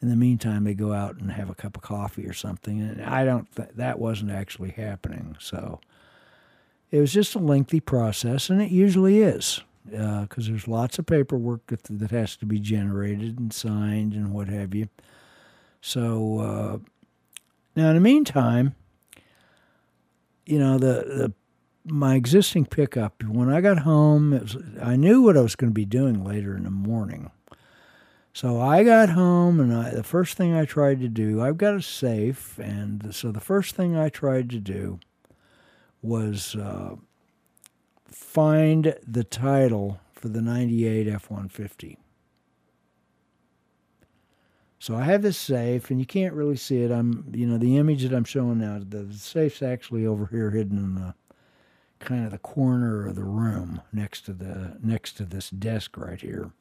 in 0.00 0.08
the 0.08 0.16
meantime, 0.16 0.64
they 0.64 0.74
go 0.74 0.92
out 0.92 1.16
and 1.16 1.32
have 1.32 1.50
a 1.50 1.54
cup 1.54 1.76
of 1.76 1.82
coffee 1.82 2.26
or 2.26 2.32
something. 2.32 2.80
And 2.80 3.02
I 3.02 3.24
don't, 3.24 3.50
th- 3.54 3.70
that 3.76 3.98
wasn't 3.98 4.30
actually 4.30 4.70
happening. 4.70 5.36
So 5.40 5.80
it 6.90 7.00
was 7.00 7.12
just 7.12 7.34
a 7.34 7.40
lengthy 7.40 7.80
process, 7.80 8.48
and 8.48 8.62
it 8.62 8.70
usually 8.70 9.20
is 9.20 9.60
because 9.84 10.48
uh, 10.48 10.50
there's 10.50 10.68
lots 10.68 10.98
of 10.98 11.06
paperwork 11.06 11.66
that, 11.66 12.10
has 12.10 12.36
to 12.36 12.46
be 12.46 12.58
generated 12.58 13.38
and 13.38 13.52
signed 13.52 14.12
and 14.12 14.32
what 14.32 14.48
have 14.48 14.74
you. 14.74 14.88
So 15.80 16.38
uh, 16.38 16.78
now, 17.76 17.88
in 17.88 17.94
the 17.94 18.00
meantime, 18.00 18.74
you 20.46 20.58
know 20.58 20.78
the 20.78 21.04
the 21.04 21.32
my 21.84 22.16
existing 22.16 22.66
pickup. 22.66 23.22
When 23.22 23.50
I 23.50 23.60
got 23.60 23.80
home, 23.80 24.32
was, 24.32 24.56
I 24.82 24.96
knew 24.96 25.22
what 25.22 25.36
I 25.36 25.42
was 25.42 25.56
going 25.56 25.70
to 25.70 25.74
be 25.74 25.84
doing 25.84 26.24
later 26.24 26.56
in 26.56 26.64
the 26.64 26.70
morning. 26.70 27.30
So 28.32 28.60
I 28.60 28.84
got 28.84 29.10
home, 29.10 29.58
and 29.58 29.74
I, 29.74 29.90
the 29.90 30.04
first 30.04 30.36
thing 30.36 30.54
I 30.54 30.64
tried 30.64 31.00
to 31.00 31.08
do, 31.08 31.42
I've 31.42 31.58
got 31.58 31.74
a 31.74 31.82
safe, 31.82 32.58
and 32.58 33.14
so 33.14 33.32
the 33.32 33.40
first 33.40 33.74
thing 33.74 33.96
I 33.96 34.08
tried 34.08 34.50
to 34.50 34.58
do 34.58 35.00
was 36.02 36.54
uh, 36.54 36.94
find 38.06 38.94
the 39.06 39.24
title 39.24 40.00
for 40.12 40.28
the 40.28 40.40
98 40.40 41.08
F 41.08 41.30
150. 41.30 41.98
So 44.78 44.94
I 44.94 45.02
have 45.02 45.22
this 45.22 45.36
safe, 45.36 45.90
and 45.90 45.98
you 45.98 46.06
can't 46.06 46.34
really 46.34 46.56
see 46.56 46.82
it. 46.82 46.92
I'm, 46.92 47.24
you 47.34 47.46
know, 47.46 47.58
the 47.58 47.76
image 47.76 48.02
that 48.04 48.14
I'm 48.14 48.24
showing 48.24 48.58
now, 48.58 48.80
the 48.80 49.12
safe's 49.12 49.62
actually 49.62 50.06
over 50.06 50.26
here, 50.26 50.50
hidden 50.50 50.78
in 50.78 50.94
the 50.94 51.14
kind 51.98 52.24
of 52.24 52.30
the 52.30 52.38
corner 52.38 53.06
of 53.06 53.16
the 53.16 53.24
room 53.24 53.82
next 53.92 54.22
to 54.26 54.32
the 54.32 54.76
next 54.80 55.14
to 55.14 55.24
this 55.24 55.50
desk 55.50 55.96
right 55.96 56.20
here. 56.20 56.52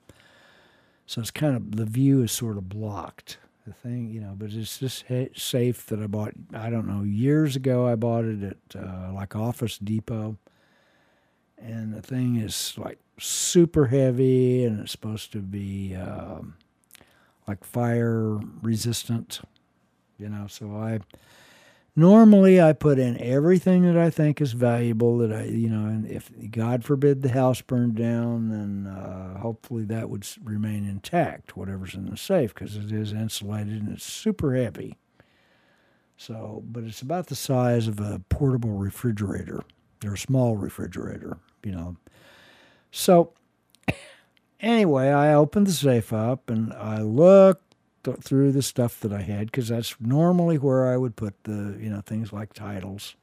So 1.08 1.22
it's 1.22 1.32
kind 1.32 1.56
of 1.56 1.78
the 1.78 1.86
view 1.86 2.22
is 2.22 2.34
sort 2.34 2.58
of 2.58 2.68
blocked. 2.68 3.38
The 3.66 3.74
thing, 3.74 4.10
you 4.10 4.22
know, 4.22 4.34
but 4.38 4.52
it's 4.52 4.78
this 4.78 5.04
safe 5.36 5.86
that 5.88 6.00
I 6.00 6.08
bought. 6.08 6.34
I 6.54 6.70
don't 6.70 6.88
know 6.88 7.04
years 7.04 7.56
ago. 7.56 7.88
I 7.88 7.96
bought 7.96 8.26
it 8.26 8.44
at 8.44 8.82
uh, 8.82 9.12
like 9.14 9.36
Office 9.36 9.78
Depot, 9.78 10.38
and 11.58 11.94
the 11.94 12.02
thing 12.02 12.38
is 12.38 12.74
like 12.78 13.00
super 13.20 13.88
heavy, 13.88 14.64
and 14.64 14.80
it's 14.82 14.92
supposed 14.92 15.32
to 15.34 15.40
be 15.40 15.96
um, 15.96 16.56
like 17.48 17.64
fire 17.64 18.40
resistant. 18.62 19.42
You 20.18 20.30
know, 20.30 20.48
so 20.48 20.76
I 20.78 21.00
Normally, 22.00 22.62
I 22.62 22.74
put 22.74 23.00
in 23.00 23.20
everything 23.20 23.82
that 23.92 23.98
I 23.98 24.12
think 24.12 24.39
is 24.39 24.54
valuable. 24.54 25.18
That 25.18 25.34
I, 25.34 25.46
you 25.46 25.68
know, 25.68 25.88
and 25.88 26.06
if 26.06 26.32
God 26.51 26.86
forbid 26.86 27.24
the 27.24 27.30
house 27.30 27.60
burned 27.60 27.96
down, 27.96 28.50
then 28.50 28.86
uh, 28.86 29.39
hopefully 29.39 29.84
that 29.86 30.08
would 30.08 30.27
remain 30.44 30.88
intact, 30.88 31.58
whatever's 31.58 31.96
in 31.96 32.06
the 32.06 32.16
safe, 32.16 32.54
because 32.54 32.75
it 32.77 32.92
is 32.92 33.13
insulated 33.13 33.82
and 33.82 33.94
it's 33.94 34.06
super 34.06 34.56
heavy. 34.56 34.96
So, 36.18 36.62
but 36.68 36.84
it's 36.84 37.01
about 37.01 37.27
the 37.27 37.36
size 37.36 37.88
of 37.88 38.00
a 38.00 38.22
portable 38.30 38.74
refrigerator 38.74 39.63
or 40.06 40.13
a 40.13 40.18
small 40.20 40.56
refrigerator, 40.56 41.39
you 41.63 41.72
know. 41.72 41.98
So, 42.92 43.34
anyway, 44.60 45.10
I 45.10 45.34
opened 45.34 45.66
the 45.66 45.72
safe 45.72 46.13
up 46.13 46.51
and 46.51 46.74
I 46.74 47.01
looked 47.01 47.67
through 48.16 48.52
the 48.52 48.62
stuff 48.62 49.00
that 49.02 49.14
I 49.14 49.22
had 49.22 49.48
because 49.48 49.68
that's 49.68 49.96
normally 50.00 50.58
where 50.58 50.88
I 50.88 50.98
would 50.98 51.16
put 51.16 51.44
the, 51.44 51.78
you 51.80 51.90
know, 51.90 52.02
things 52.02 52.32
like 52.34 52.54
titles. 52.54 53.16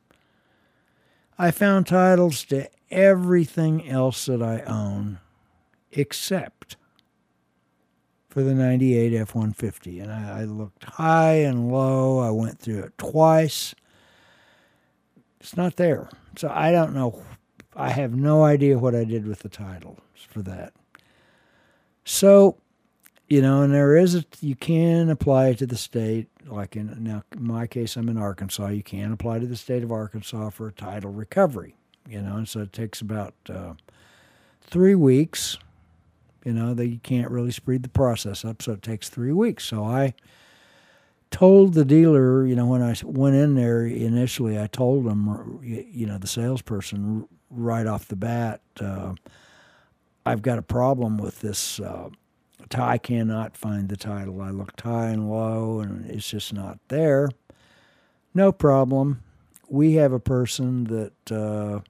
I 1.38 1.50
found 1.50 1.86
titles 1.86 2.44
to 2.44 2.68
everything 2.90 3.88
else 3.88 4.26
that 4.26 4.42
I 4.42 4.60
own 4.60 5.18
except 5.90 6.76
for 8.28 8.42
the 8.42 8.54
98 8.54 9.14
F 9.14 9.34
150. 9.34 10.00
And 10.00 10.12
I, 10.12 10.40
I, 10.40 10.44
looked 10.44 10.84
high 10.84 11.34
and 11.34 11.70
low. 11.70 12.18
I 12.18 12.30
went 12.30 12.58
through 12.58 12.80
it 12.80 12.98
twice. 12.98 13.74
It's 15.40 15.56
not 15.56 15.76
there. 15.76 16.08
So 16.36 16.50
I 16.52 16.72
don't 16.72 16.94
know. 16.94 17.22
I 17.76 17.90
have 17.90 18.14
no 18.14 18.44
idea 18.44 18.78
what 18.78 18.94
I 18.94 19.04
did 19.04 19.26
with 19.26 19.40
the 19.40 19.48
titles 19.48 20.00
for 20.28 20.42
that. 20.42 20.72
So, 22.04 22.58
you 23.34 23.42
know, 23.42 23.62
and 23.62 23.74
there 23.74 23.96
is 23.96 24.14
a, 24.14 24.24
you 24.40 24.54
can 24.54 25.10
apply 25.10 25.48
it 25.48 25.58
to 25.58 25.66
the 25.66 25.76
state. 25.76 26.28
Like 26.46 26.76
in, 26.76 26.94
now, 27.02 27.24
in 27.32 27.46
my 27.46 27.66
case, 27.66 27.96
I'm 27.96 28.08
in 28.08 28.16
Arkansas. 28.16 28.68
You 28.68 28.82
can 28.82 29.12
apply 29.12 29.40
to 29.40 29.46
the 29.46 29.56
state 29.56 29.82
of 29.82 29.90
Arkansas 29.90 30.50
for 30.50 30.68
a 30.68 30.72
title 30.72 31.10
recovery, 31.10 31.74
you 32.08 32.22
know, 32.22 32.36
and 32.36 32.48
so 32.48 32.60
it 32.60 32.72
takes 32.72 33.00
about 33.00 33.34
uh, 33.48 33.74
three 34.62 34.94
weeks 34.94 35.58
you 36.44 36.52
know, 36.52 36.74
that 36.74 36.86
you 36.86 36.98
can't 36.98 37.30
really 37.30 37.50
speed 37.50 37.82
the 37.82 37.88
process 37.88 38.44
up, 38.44 38.62
so 38.62 38.72
it 38.72 38.82
takes 38.82 39.08
three 39.08 39.32
weeks. 39.32 39.64
So 39.64 39.82
I 39.84 40.14
told 41.30 41.72
the 41.74 41.84
dealer, 41.84 42.46
you 42.46 42.54
know, 42.54 42.66
when 42.66 42.82
I 42.82 42.94
went 43.02 43.34
in 43.34 43.54
there 43.54 43.86
initially, 43.86 44.60
I 44.60 44.66
told 44.66 45.06
him, 45.06 45.58
you 45.62 46.06
know, 46.06 46.18
the 46.18 46.26
salesperson 46.26 47.26
right 47.50 47.86
off 47.86 48.08
the 48.08 48.16
bat, 48.16 48.60
uh, 48.78 49.14
I've 50.26 50.42
got 50.42 50.58
a 50.58 50.62
problem 50.62 51.16
with 51.16 51.40
this. 51.40 51.80
Uh, 51.80 52.10
I 52.74 52.98
cannot 52.98 53.56
find 53.56 53.88
the 53.88 53.96
title. 53.96 54.40
I 54.40 54.50
looked 54.50 54.80
high 54.80 55.08
and 55.08 55.30
low, 55.30 55.80
and 55.80 56.10
it's 56.10 56.28
just 56.28 56.52
not 56.52 56.78
there. 56.88 57.30
No 58.34 58.52
problem. 58.52 59.22
We 59.68 59.94
have 59.94 60.12
a 60.12 60.20
person 60.20 60.84
that, 60.84 61.32
uh, 61.32 61.80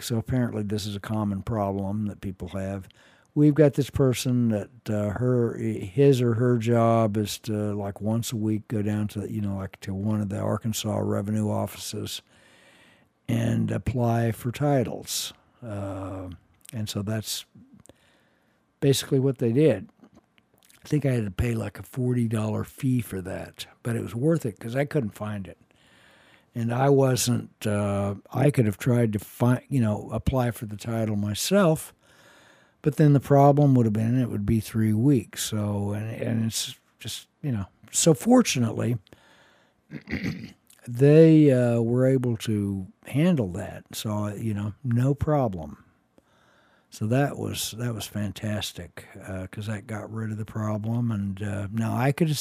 so 0.00 0.16
apparently 0.16 0.62
this 0.62 0.86
is 0.86 0.96
a 0.96 1.00
common 1.00 1.42
problem 1.42 2.06
that 2.06 2.20
people 2.20 2.48
have 2.48 2.88
we've 3.34 3.54
got 3.54 3.74
this 3.74 3.90
person 3.90 4.48
that 4.48 4.70
uh, 4.90 5.10
her 5.10 5.56
his 5.56 6.20
or 6.20 6.34
her 6.34 6.58
job 6.58 7.16
is 7.16 7.38
to 7.38 7.52
like 7.74 8.00
once 8.00 8.32
a 8.32 8.36
week 8.36 8.66
go 8.68 8.82
down 8.82 9.08
to 9.08 9.30
you 9.30 9.40
know 9.40 9.56
like 9.56 9.78
to 9.80 9.94
one 9.94 10.20
of 10.20 10.28
the 10.28 10.38
Arkansas 10.38 10.98
revenue 10.98 11.50
offices 11.50 12.22
and 13.28 13.70
apply 13.70 14.32
for 14.32 14.50
titles, 14.50 15.32
uh, 15.64 16.28
and 16.72 16.88
so 16.88 17.02
that's 17.02 17.46
basically 18.82 19.18
what 19.18 19.38
they 19.38 19.52
did. 19.52 19.88
I 20.84 20.88
think 20.88 21.06
I 21.06 21.12
had 21.12 21.24
to 21.24 21.30
pay 21.30 21.54
like 21.54 21.78
a 21.78 21.82
forty 21.82 22.28
dollar 22.28 22.64
fee 22.64 23.00
for 23.00 23.22
that, 23.22 23.66
but 23.82 23.96
it 23.96 24.02
was 24.02 24.14
worth 24.14 24.44
it 24.44 24.58
because 24.58 24.76
I 24.76 24.84
couldn't 24.84 25.14
find 25.14 25.48
it. 25.48 25.56
And 26.54 26.74
I 26.74 26.90
wasn't. 26.90 27.66
Uh, 27.66 28.16
I 28.34 28.50
could 28.50 28.66
have 28.66 28.76
tried 28.76 29.14
to 29.14 29.18
find, 29.18 29.62
you 29.70 29.80
know, 29.80 30.10
apply 30.12 30.50
for 30.50 30.66
the 30.66 30.76
title 30.76 31.16
myself, 31.16 31.94
but 32.82 32.96
then 32.96 33.14
the 33.14 33.20
problem 33.20 33.74
would 33.74 33.86
have 33.86 33.92
been 33.94 34.20
it 34.20 34.28
would 34.28 34.44
be 34.44 34.60
three 34.60 34.92
weeks. 34.92 35.44
So, 35.44 35.92
and, 35.92 36.10
and 36.10 36.44
it's 36.44 36.74
just, 36.98 37.28
you 37.40 37.52
know, 37.52 37.66
so 37.92 38.12
fortunately, 38.12 38.98
they 40.88 41.52
uh, 41.52 41.80
were 41.80 42.06
able 42.06 42.36
to 42.38 42.88
handle 43.06 43.48
that. 43.52 43.84
So, 43.92 44.28
you 44.28 44.52
know, 44.52 44.74
no 44.82 45.14
problem. 45.14 45.81
So 46.92 47.06
that 47.06 47.38
was 47.38 47.74
that 47.78 47.94
was 47.94 48.06
fantastic 48.06 49.06
because 49.14 49.66
uh, 49.66 49.72
that 49.72 49.86
got 49.86 50.12
rid 50.12 50.30
of 50.30 50.36
the 50.36 50.44
problem. 50.44 51.10
And 51.10 51.42
uh, 51.42 51.68
now 51.72 51.96
I 51.96 52.12
could 52.12 52.38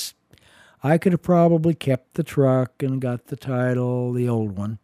I 0.84 0.98
could 0.98 1.14
have 1.14 1.22
probably 1.22 1.74
kept 1.74 2.16
the 2.16 2.24
truck 2.24 2.84
and 2.84 3.00
got 3.00 3.28
the 3.28 3.38
title, 3.38 4.12
the 4.12 4.28
old 4.28 4.58
one, 4.58 4.80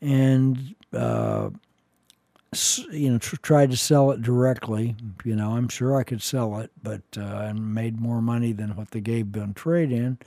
and 0.00 0.74
uh, 0.92 1.50
you 2.90 3.12
know, 3.12 3.18
tr- 3.18 3.36
tried 3.36 3.70
to 3.70 3.76
sell 3.76 4.10
it 4.10 4.20
directly. 4.20 4.96
You 5.24 5.36
know, 5.36 5.52
I'm 5.52 5.68
sure 5.68 5.96
I 5.96 6.02
could 6.02 6.20
sell 6.20 6.58
it, 6.58 6.72
but 6.82 7.02
uh, 7.16 7.20
and 7.20 7.72
made 7.72 8.00
more 8.00 8.20
money 8.20 8.50
than 8.50 8.74
what 8.74 8.90
they 8.90 9.00
gave 9.00 9.36
on 9.36 9.54
trade 9.54 9.92
in. 9.92 10.18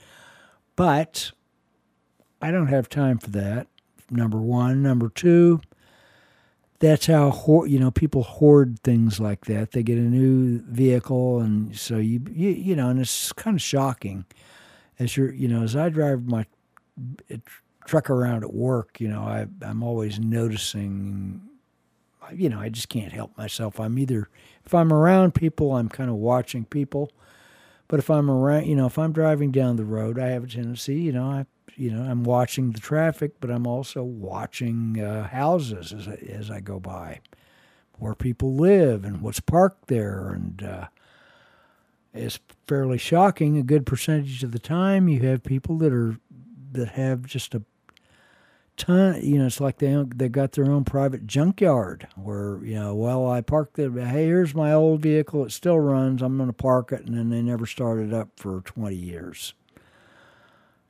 But 0.76 1.30
I 2.40 2.50
don't 2.50 2.68
have 2.68 2.88
time 2.88 3.18
for 3.18 3.28
that. 3.30 3.66
Number 4.10 4.38
one, 4.38 4.82
number 4.82 5.10
two. 5.10 5.60
That's 6.78 7.06
how 7.06 7.64
you 7.66 7.78
know 7.78 7.90
people 7.90 8.22
hoard 8.22 8.78
things 8.80 9.18
like 9.18 9.46
that. 9.46 9.72
They 9.72 9.82
get 9.82 9.98
a 9.98 10.02
new 10.02 10.60
vehicle, 10.68 11.40
and 11.40 11.76
so 11.76 11.96
you 11.96 12.20
you, 12.30 12.50
you 12.50 12.76
know, 12.76 12.90
and 12.90 13.00
it's 13.00 13.32
kind 13.32 13.56
of 13.56 13.62
shocking. 13.62 14.26
As 14.98 15.16
you're, 15.16 15.32
you 15.32 15.48
know, 15.48 15.62
as 15.62 15.76
I 15.76 15.88
drive 15.90 16.26
my 16.26 16.46
eh, 17.30 17.36
truck 17.86 18.08
around 18.10 18.44
at 18.44 18.54
work, 18.54 19.00
you 19.00 19.08
know, 19.08 19.22
I 19.22 19.46
I'm 19.62 19.82
always 19.82 20.18
noticing 20.18 21.42
you 22.32 22.48
know, 22.48 22.58
I 22.58 22.68
just 22.68 22.88
can't 22.88 23.12
help 23.12 23.36
myself. 23.36 23.78
I'm 23.78 23.98
either, 23.98 24.28
if 24.64 24.74
I'm 24.74 24.92
around 24.92 25.34
people, 25.34 25.76
I'm 25.76 25.88
kind 25.88 26.10
of 26.10 26.16
watching 26.16 26.64
people. 26.64 27.10
But 27.88 28.00
if 28.00 28.10
I'm 28.10 28.30
around, 28.30 28.66
you 28.66 28.74
know, 28.74 28.86
if 28.86 28.98
I'm 28.98 29.12
driving 29.12 29.52
down 29.52 29.76
the 29.76 29.84
road, 29.84 30.18
I 30.18 30.28
have 30.28 30.44
a 30.44 30.48
tendency, 30.48 30.96
you 30.96 31.12
know, 31.12 31.24
I, 31.24 31.46
you 31.76 31.90
know, 31.90 32.02
I'm 32.02 32.24
watching 32.24 32.72
the 32.72 32.80
traffic, 32.80 33.32
but 33.40 33.50
I'm 33.50 33.66
also 33.66 34.02
watching 34.02 35.00
uh, 35.00 35.28
houses 35.28 35.92
as 35.92 36.08
I, 36.08 36.14
as 36.28 36.50
I 36.50 36.60
go 36.60 36.80
by, 36.80 37.20
where 37.98 38.14
people 38.14 38.54
live 38.54 39.04
and 39.04 39.20
what's 39.20 39.40
parked 39.40 39.88
there, 39.88 40.30
and 40.30 40.62
uh, 40.62 40.86
it's 42.14 42.40
fairly 42.66 42.98
shocking. 42.98 43.58
A 43.58 43.62
good 43.62 43.86
percentage 43.86 44.42
of 44.42 44.52
the 44.52 44.58
time, 44.58 45.08
you 45.08 45.20
have 45.20 45.42
people 45.42 45.76
that 45.78 45.92
are 45.92 46.16
that 46.72 46.90
have 46.90 47.26
just 47.26 47.54
a 47.54 47.62
ton. 48.76 49.20
You 49.22 49.38
know, 49.38 49.46
it's 49.46 49.60
like 49.60 49.78
they 49.78 50.02
they 50.14 50.28
got 50.28 50.52
their 50.52 50.70
own 50.70 50.84
private 50.84 51.26
junkyard 51.26 52.08
where 52.16 52.58
you 52.64 52.74
know, 52.74 52.94
well, 52.94 53.30
I 53.30 53.42
parked 53.42 53.74
there. 53.74 53.90
Hey, 53.90 54.26
here's 54.26 54.54
my 54.54 54.72
old 54.72 55.02
vehicle. 55.02 55.44
It 55.44 55.52
still 55.52 55.78
runs. 55.78 56.22
I'm 56.22 56.36
going 56.36 56.48
to 56.48 56.54
park 56.54 56.92
it, 56.92 57.04
and 57.04 57.16
then 57.16 57.28
they 57.28 57.42
never 57.42 57.66
start 57.66 57.98
it 58.00 58.14
up 58.14 58.30
for 58.36 58.62
20 58.62 58.94
years. 58.94 59.52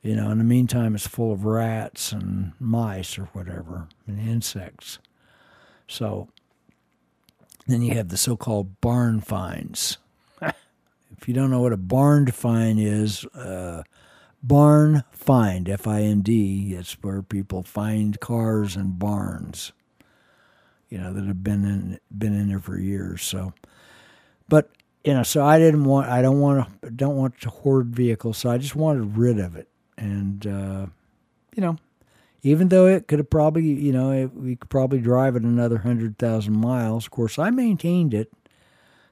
You 0.06 0.14
know, 0.14 0.30
in 0.30 0.38
the 0.38 0.44
meantime, 0.44 0.94
it's 0.94 1.08
full 1.08 1.32
of 1.32 1.44
rats 1.44 2.12
and 2.12 2.52
mice 2.60 3.18
or 3.18 3.24
whatever 3.32 3.88
and 4.06 4.20
insects. 4.20 5.00
So 5.88 6.28
then 7.66 7.82
you 7.82 7.94
have 7.94 8.08
the 8.08 8.16
so-called 8.16 8.80
barn 8.80 9.20
finds. 9.20 9.98
if 10.40 11.26
you 11.26 11.34
don't 11.34 11.50
know 11.50 11.60
what 11.60 11.72
a 11.72 11.76
barn 11.76 12.28
find 12.28 12.78
is, 12.78 13.24
uh, 13.34 13.82
Barn 14.42 15.02
Find, 15.10 15.68
F 15.68 15.88
I 15.88 16.02
N 16.02 16.20
D. 16.20 16.74
It's 16.78 16.92
where 17.02 17.20
people 17.20 17.64
find 17.64 18.20
cars 18.20 18.76
and 18.76 18.96
barns, 18.96 19.72
you 20.88 20.98
know, 20.98 21.12
that 21.12 21.24
have 21.24 21.42
been 21.42 21.64
in 21.64 22.00
been 22.16 22.32
in 22.32 22.46
there 22.48 22.60
for 22.60 22.78
years. 22.78 23.22
So, 23.22 23.54
but 24.48 24.70
you 25.02 25.14
know, 25.14 25.24
so 25.24 25.44
I 25.44 25.58
didn't 25.58 25.84
want, 25.84 26.08
I 26.08 26.22
don't 26.22 26.38
want 26.38 26.80
to, 26.82 26.90
don't 26.90 27.16
want 27.16 27.40
to 27.40 27.50
hoard 27.50 27.88
vehicles, 27.88 28.38
so 28.38 28.50
I 28.50 28.58
just 28.58 28.76
wanted 28.76 29.16
rid 29.16 29.40
of 29.40 29.56
it, 29.56 29.68
and 29.96 30.46
uh, 30.46 30.86
you 31.54 31.62
know, 31.62 31.76
even 32.42 32.68
though 32.68 32.86
it 32.86 33.08
could 33.08 33.18
have 33.18 33.30
probably, 33.30 33.64
you 33.64 33.92
know, 33.92 34.12
it, 34.12 34.34
we 34.34 34.56
could 34.56 34.70
probably 34.70 35.00
drive 35.00 35.36
it 35.36 35.42
another 35.42 35.78
hundred 35.78 36.18
thousand 36.18 36.56
miles. 36.56 37.06
Of 37.06 37.10
course, 37.10 37.38
I 37.38 37.50
maintained 37.50 38.14
it, 38.14 38.32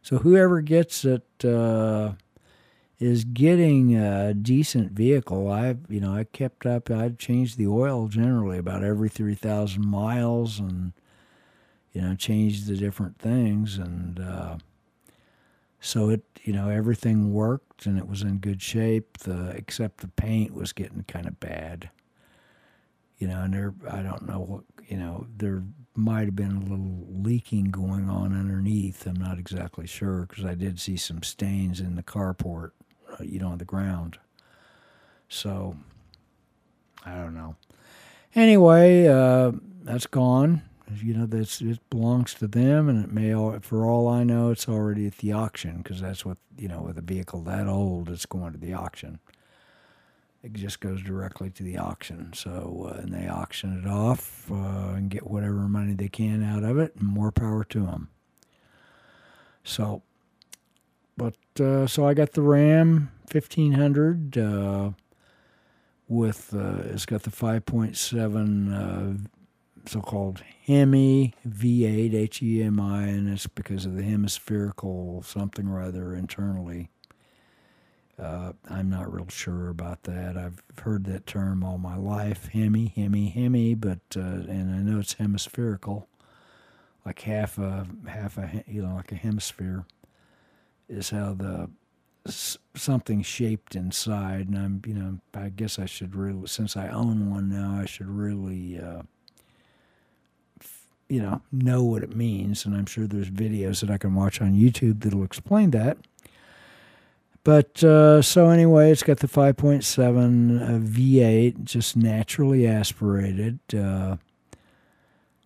so 0.03 0.19
whoever 0.19 0.61
gets 0.61 1.05
it. 1.05 1.25
Uh, 1.45 2.13
is 3.01 3.25
getting 3.25 3.97
a 3.97 4.33
decent 4.33 4.93
vehicle. 4.93 5.51
I, 5.51 5.77
you 5.89 6.01
know, 6.01 6.15
I 6.15 6.25
kept 6.25 6.65
up. 6.65 6.91
I'd 6.91 7.19
changed 7.19 7.59
the 7.59 7.67
oil 7.67 8.09
generally 8.09 8.59
about 8.59 8.85
every 8.85 9.09
three 9.09 9.35
thousand 9.35 9.87
miles, 9.87 10.59
and 10.59 10.93
you 11.93 12.01
know, 12.01 12.15
changed 12.15 12.67
the 12.67 12.77
different 12.77 13.19
things, 13.19 13.79
and 13.79 14.21
uh, 14.21 14.57
so 15.85 16.09
it, 16.09 16.23
you 16.45 16.55
know, 16.55 16.71
everything 16.71 17.35
worked 17.35 17.85
and 17.85 17.99
it 17.99 18.09
was 18.09 18.23
in 18.23 18.39
good 18.39 18.63
shape. 18.63 19.19
The 19.19 19.51
except 19.51 19.99
the 19.99 20.09
paint 20.09 20.55
was 20.55 20.73
getting 20.73 21.05
kind 21.05 21.27
of 21.27 21.39
bad. 21.39 21.91
You 23.19 23.29
know, 23.29 23.43
and 23.43 23.53
there, 23.53 23.75
I 23.91 24.03
don't 24.03 24.27
know 24.27 24.41
what, 24.41 24.65
you 24.89 24.97
know, 24.97 25.27
there 25.37 25.63
might 25.95 26.25
have 26.25 26.35
been 26.35 26.57
a 26.57 26.61
little 26.61 27.07
leaking 27.11 27.67
going 27.67 28.09
on 28.09 28.33
underneath. 28.33 29.07
I'm 29.07 29.15
not 29.15 29.39
exactly 29.39 29.87
sure 29.87 30.27
because 30.27 30.45
I 30.45 30.55
did 30.55 30.81
see 30.81 30.97
some 30.97 31.23
stains 31.23 31.81
in 31.81 31.97
the 31.97 32.03
carport 32.03 32.71
you 33.21 33.39
know, 33.39 33.49
on 33.49 33.59
the 33.59 33.65
ground. 33.65 34.19
So, 35.29 35.77
I 37.05 37.15
don't 37.15 37.35
know. 37.35 37.57
Anyway, 38.35 39.07
uh, 39.07 39.53
that's 39.83 40.07
gone. 40.07 40.63
You 40.93 41.15
know, 41.15 41.27
this 41.27 41.61
it 41.61 41.79
belongs 41.89 42.35
to 42.35 42.47
them, 42.47 42.89
and 42.89 43.05
it 43.05 43.11
may, 43.11 43.33
for 43.61 43.87
all 43.87 44.07
I 44.07 44.23
know, 44.23 44.51
it's 44.51 44.69
already 44.69 45.07
at 45.07 45.19
the 45.19 45.33
auction 45.33 45.79
because 45.79 46.01
that's 46.01 46.25
what 46.25 46.37
you 46.59 46.69
know. 46.69 46.83
With 46.83 46.99
a 46.99 47.03
vehicle 47.03 47.41
that 47.43 47.67
old, 47.67 48.11
it's 48.11 48.27
going 48.27 48.53
to 48.53 48.59
the 48.59 48.75
auction. 48.75 49.19
It 50.43 50.53
just 50.53 50.81
goes 50.81 51.03
directly 51.03 51.49
to 51.51 51.63
the 51.63 51.79
auction. 51.79 52.35
So, 52.35 52.91
uh, 52.91 53.01
and 53.01 53.15
they 53.15 53.29
auction 53.29 53.83
it 53.83 53.89
off 53.89 54.51
uh, 54.51 54.93
and 54.95 55.09
get 55.09 55.27
whatever 55.27 55.69
money 55.69 55.95
they 55.95 56.09
can 56.09 56.45
out 56.45 56.65
of 56.65 56.79
it, 56.79 56.97
and 56.97 57.09
more 57.09 57.33
power 57.33 57.65
to 57.65 57.87
them. 57.87 58.11
So, 59.65 60.03
but 61.17 61.37
uh, 61.59 61.87
so 61.87 62.07
I 62.07 62.13
got 62.13 62.33
the 62.33 62.43
Ram 62.43 63.11
1500 63.33 64.37
uh, 64.37 64.91
with 66.09 66.55
uh, 66.55 66.83
it's 66.93 67.07
got 67.07 67.23
the 67.23 67.31
5.7 67.31 68.75
uh, 68.75 69.29
so-called 69.87 70.43
Hemi 70.67 71.35
V8 71.47 72.15
H-E-M-I, 72.15 73.03
and 73.03 73.29
it's 73.29 73.47
because 73.47 73.87
of 73.87 73.97
the 73.97 74.03
hemispherical 74.03 75.23
something 75.23 75.69
or 75.69 75.83
other 75.83 76.15
internally. 76.15 76.91
Uh, 78.19 78.53
I'm 78.71 78.89
not 78.89 79.13
real 79.13 79.29
sure 79.29 79.69
about 79.69 80.05
that. 80.05 80.37
I've 80.37 80.63
heard 80.81 81.05
that 81.05 81.27
term 81.27 81.65
all 81.65 81.79
my 81.79 81.97
life, 81.97 82.49
Hemi, 82.49 82.93
Hemi, 82.95 83.29
Hemi, 83.29 83.75
but 83.75 83.99
uh, 84.17 84.21
and 84.21 84.75
I 84.75 84.79
know 84.79 85.01
it's 85.01 85.15
hemispherical, 85.15 86.09
like 87.05 87.21
half 87.23 87.59
a 87.59 87.87
half 88.07 88.39
a 88.39 88.63
you 88.69 88.83
know 88.83 88.95
like 88.95 89.11
a 89.11 89.17
hemisphere 89.17 89.85
is 90.89 91.11
how 91.11 91.35
the 91.35 91.69
something 92.75 93.23
shaped 93.23 93.75
inside, 93.75 94.49
and 94.49 94.57
I'm 94.57 94.83
you 94.87 94.95
know 94.95 95.19
I 95.35 95.49
guess 95.49 95.79
I 95.81 95.87
should 95.87 96.15
really 96.15 96.47
since 96.47 96.77
I 96.77 96.89
own 96.89 97.31
one 97.31 97.49
now 97.49 97.81
I 97.81 97.87
should 97.87 98.09
really. 98.09 98.79
Uh, 98.79 99.03
you 101.09 101.21
know, 101.21 101.43
know 101.53 101.83
what 101.83 102.03
it 102.03 102.15
means, 102.15 102.65
and 102.65 102.77
I'm 102.77 102.87
sure 102.87 103.07
there's 103.07 103.31
videos 103.31 103.81
that 103.81 103.91
I 103.91 103.99
can 103.99 104.15
watch 104.15 104.41
on 104.41 104.55
YouTube 104.55 105.03
that'll 105.03 105.25
explain 105.25 105.71
that. 105.73 105.99
But 107.45 107.85
uh, 107.85 108.23
so 108.23 108.49
anyway, 108.49 108.91
it's 108.91 109.03
got 109.03 109.19
the 109.19 109.29
5.7 109.29 110.63
uh, 110.63 110.79
V8, 110.79 111.65
just 111.65 111.95
naturally 111.95 112.67
aspirated. 112.67 113.59
Uh, 113.75 114.17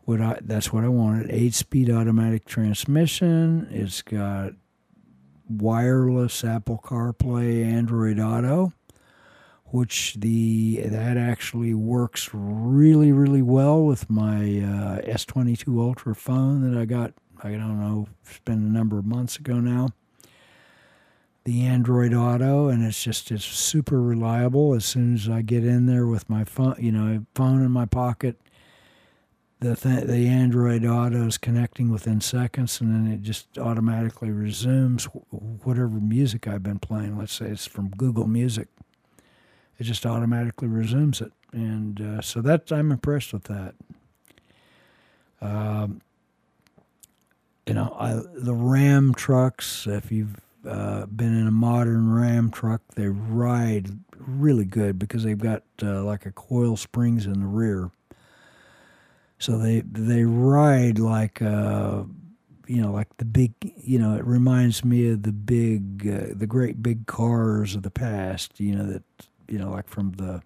what 0.04 0.20
I, 0.20 0.38
that's 0.40 0.72
what 0.72 0.84
I 0.84 0.88
wanted. 0.88 1.30
Eight-speed 1.30 1.90
automatic 1.90 2.46
transmission. 2.46 3.68
It's 3.70 4.00
got 4.00 4.52
wireless 5.48 6.44
Apple 6.44 6.80
CarPlay, 6.84 7.64
Android 7.64 8.20
Auto, 8.20 8.72
which 9.70 10.14
the 10.14 10.82
that 10.86 11.16
actually 11.16 11.74
works 11.74 12.30
really 12.32 13.12
really 13.12 13.42
well 13.42 13.84
with 13.84 14.08
my 14.08 14.36
uh, 14.36 15.00
S22 15.02 15.78
Ultra 15.78 16.14
phone 16.14 16.70
that 16.70 16.78
I 16.78 16.84
got. 16.84 17.12
I 17.42 17.50
don't 17.50 17.78
know, 17.78 18.08
it's 18.26 18.40
been 18.40 18.58
a 18.58 18.72
number 18.72 18.98
of 18.98 19.04
months 19.04 19.36
ago 19.36 19.60
now 19.60 19.90
the 21.48 21.64
Android 21.64 22.12
Auto, 22.12 22.68
and 22.68 22.84
it's 22.84 23.02
just 23.02 23.30
it's 23.30 23.42
super 23.42 24.02
reliable. 24.02 24.74
As 24.74 24.84
soon 24.84 25.14
as 25.14 25.30
I 25.30 25.40
get 25.40 25.64
in 25.64 25.86
there 25.86 26.06
with 26.06 26.28
my 26.28 26.44
phone, 26.44 26.74
you 26.78 26.92
know, 26.92 27.24
phone 27.34 27.62
in 27.62 27.70
my 27.70 27.86
pocket, 27.86 28.38
the 29.60 29.74
th- 29.74 30.04
the 30.04 30.28
Android 30.28 30.84
Auto 30.84 31.26
is 31.26 31.38
connecting 31.38 31.90
within 31.90 32.20
seconds, 32.20 32.82
and 32.82 32.94
then 32.94 33.10
it 33.10 33.22
just 33.22 33.56
automatically 33.56 34.30
resumes 34.30 35.04
whatever 35.64 35.88
music 35.88 36.46
I've 36.46 36.62
been 36.62 36.80
playing. 36.80 37.16
Let's 37.16 37.32
say 37.32 37.46
it's 37.46 37.66
from 37.66 37.88
Google 37.90 38.26
Music, 38.26 38.68
it 39.78 39.84
just 39.84 40.04
automatically 40.04 40.68
resumes 40.68 41.20
it, 41.20 41.32
and 41.52 42.00
uh, 42.00 42.20
so 42.20 42.40
that 42.42 42.70
I'm 42.72 42.90
impressed 42.92 43.32
with 43.32 43.44
that. 43.44 43.74
Um, 45.40 46.00
you 47.66 47.74
know, 47.74 47.94
I, 47.98 48.20
the 48.34 48.54
Ram 48.54 49.14
trucks, 49.14 49.86
if 49.86 50.10
you've 50.10 50.40
uh, 50.66 51.06
been 51.06 51.36
in 51.36 51.46
a 51.46 51.52
modern 51.52 52.12
Ram 52.12 52.50
truck. 52.50 52.82
They 52.94 53.08
ride 53.08 53.88
really 54.16 54.64
good 54.64 54.98
because 54.98 55.24
they've 55.24 55.38
got 55.38 55.62
uh, 55.82 56.02
like 56.02 56.26
a 56.26 56.32
coil 56.32 56.76
springs 56.76 57.26
in 57.26 57.40
the 57.40 57.46
rear. 57.46 57.90
So 59.38 59.56
they 59.56 59.80
they 59.80 60.24
ride 60.24 60.98
like 60.98 61.40
uh, 61.40 62.02
you 62.66 62.82
know 62.82 62.92
like 62.92 63.16
the 63.18 63.24
big 63.24 63.52
you 63.76 63.98
know 63.98 64.16
it 64.16 64.24
reminds 64.24 64.84
me 64.84 65.10
of 65.10 65.22
the 65.22 65.32
big 65.32 66.08
uh, 66.08 66.34
the 66.34 66.46
great 66.46 66.82
big 66.82 67.06
cars 67.06 67.76
of 67.76 67.82
the 67.82 67.90
past. 67.90 68.58
You 68.58 68.74
know 68.74 68.86
that 68.86 69.02
you 69.48 69.58
know 69.58 69.70
like 69.70 69.88
from 69.88 70.12
the 70.12 70.42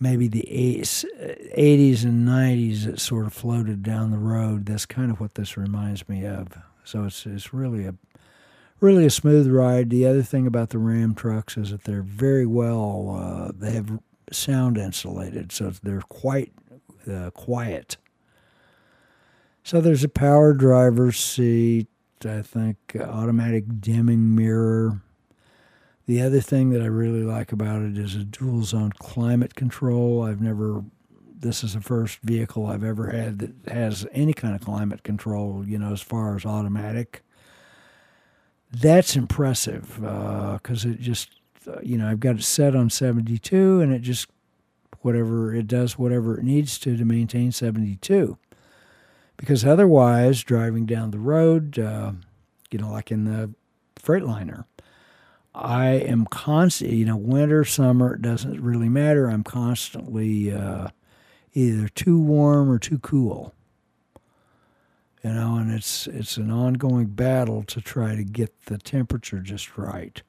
maybe 0.00 0.28
the 0.28 0.46
80s 0.50 2.04
and 2.04 2.28
90s 2.28 2.84
that 2.84 3.00
sort 3.00 3.26
of 3.26 3.32
floated 3.32 3.82
down 3.82 4.10
the 4.10 4.18
road. 4.18 4.66
That's 4.66 4.86
kind 4.86 5.10
of 5.10 5.18
what 5.18 5.34
this 5.34 5.56
reminds 5.56 6.08
me 6.08 6.24
of. 6.24 6.56
So 6.84 7.04
it's 7.04 7.26
it's 7.26 7.52
really 7.52 7.84
a 7.84 7.94
really 8.80 9.04
a 9.04 9.10
smooth 9.10 9.48
ride. 9.48 9.90
The 9.90 10.06
other 10.06 10.22
thing 10.22 10.46
about 10.46 10.70
the 10.70 10.78
Ram 10.78 11.14
trucks 11.14 11.56
is 11.56 11.70
that 11.70 11.84
they're 11.84 12.02
very 12.02 12.46
well, 12.46 13.16
uh, 13.20 13.52
they 13.54 13.72
have 13.72 13.98
sound 14.30 14.78
insulated, 14.78 15.52
so 15.52 15.72
they're 15.82 16.00
quite 16.02 16.52
uh, 17.10 17.30
quiet. 17.30 17.96
So 19.62 19.80
there's 19.80 20.04
a 20.04 20.08
power 20.08 20.54
driver's 20.54 21.18
seat, 21.18 21.88
I 22.24 22.42
think, 22.42 22.96
automatic 22.98 23.64
dimming 23.80 24.34
mirror. 24.34 25.02
The 26.08 26.20
other 26.20 26.40
thing 26.40 26.70
that 26.70 26.82
I 26.82 26.86
really 26.86 27.22
like 27.22 27.52
about 27.52 27.82
it 27.82 27.96
is 27.96 28.16
a 28.16 28.24
dual 28.24 28.64
zone 28.64 28.92
climate 28.98 29.54
control. 29.54 30.22
I've 30.22 30.40
never, 30.40 30.82
this 31.38 31.62
is 31.62 31.74
the 31.74 31.80
first 31.80 32.18
vehicle 32.22 32.66
I've 32.66 32.82
ever 32.82 33.10
had 33.10 33.38
that 33.38 33.72
has 33.72 34.06
any 34.12 34.32
kind 34.32 34.54
of 34.56 34.62
climate 34.62 35.04
control, 35.04 35.64
you 35.66 35.78
know, 35.78 35.92
as 35.92 36.00
far 36.00 36.34
as 36.34 36.44
automatic 36.44 37.22
that's 38.72 39.16
impressive 39.16 39.94
because 39.96 40.84
uh, 40.84 40.90
it 40.90 41.00
just 41.00 41.30
uh, 41.66 41.80
you 41.82 41.96
know 41.96 42.08
I've 42.08 42.20
got 42.20 42.36
it 42.36 42.42
set 42.42 42.76
on 42.76 42.90
72 42.90 43.80
and 43.80 43.92
it 43.92 44.00
just 44.00 44.28
whatever 45.00 45.54
it 45.54 45.66
does 45.66 45.98
whatever 45.98 46.38
it 46.38 46.44
needs 46.44 46.78
to 46.80 46.96
to 46.96 47.04
maintain 47.04 47.52
72 47.52 48.36
because 49.36 49.64
otherwise 49.64 50.42
driving 50.42 50.86
down 50.86 51.10
the 51.10 51.18
road 51.18 51.78
uh, 51.78 52.12
you 52.70 52.78
know 52.78 52.90
like 52.90 53.10
in 53.10 53.24
the 53.24 53.50
freightliner 53.96 54.64
I 55.60 55.90
am 55.90 56.26
constant 56.26 56.92
you 56.92 57.04
know 57.04 57.16
winter 57.16 57.64
summer 57.64 58.14
it 58.14 58.22
doesn't 58.22 58.60
really 58.60 58.88
matter 58.88 59.28
I'm 59.28 59.44
constantly 59.44 60.52
uh, 60.52 60.88
either 61.54 61.88
too 61.88 62.20
warm 62.20 62.70
or 62.70 62.78
too 62.78 62.98
cool 62.98 63.54
you 65.22 65.32
know, 65.32 65.56
and 65.56 65.72
it's 65.72 66.06
it's 66.06 66.36
an 66.36 66.50
ongoing 66.50 67.06
battle 67.06 67.62
to 67.64 67.80
try 67.80 68.14
to 68.14 68.24
get 68.24 68.66
the 68.66 68.78
temperature 68.78 69.40
just 69.40 69.76
right. 69.76 70.22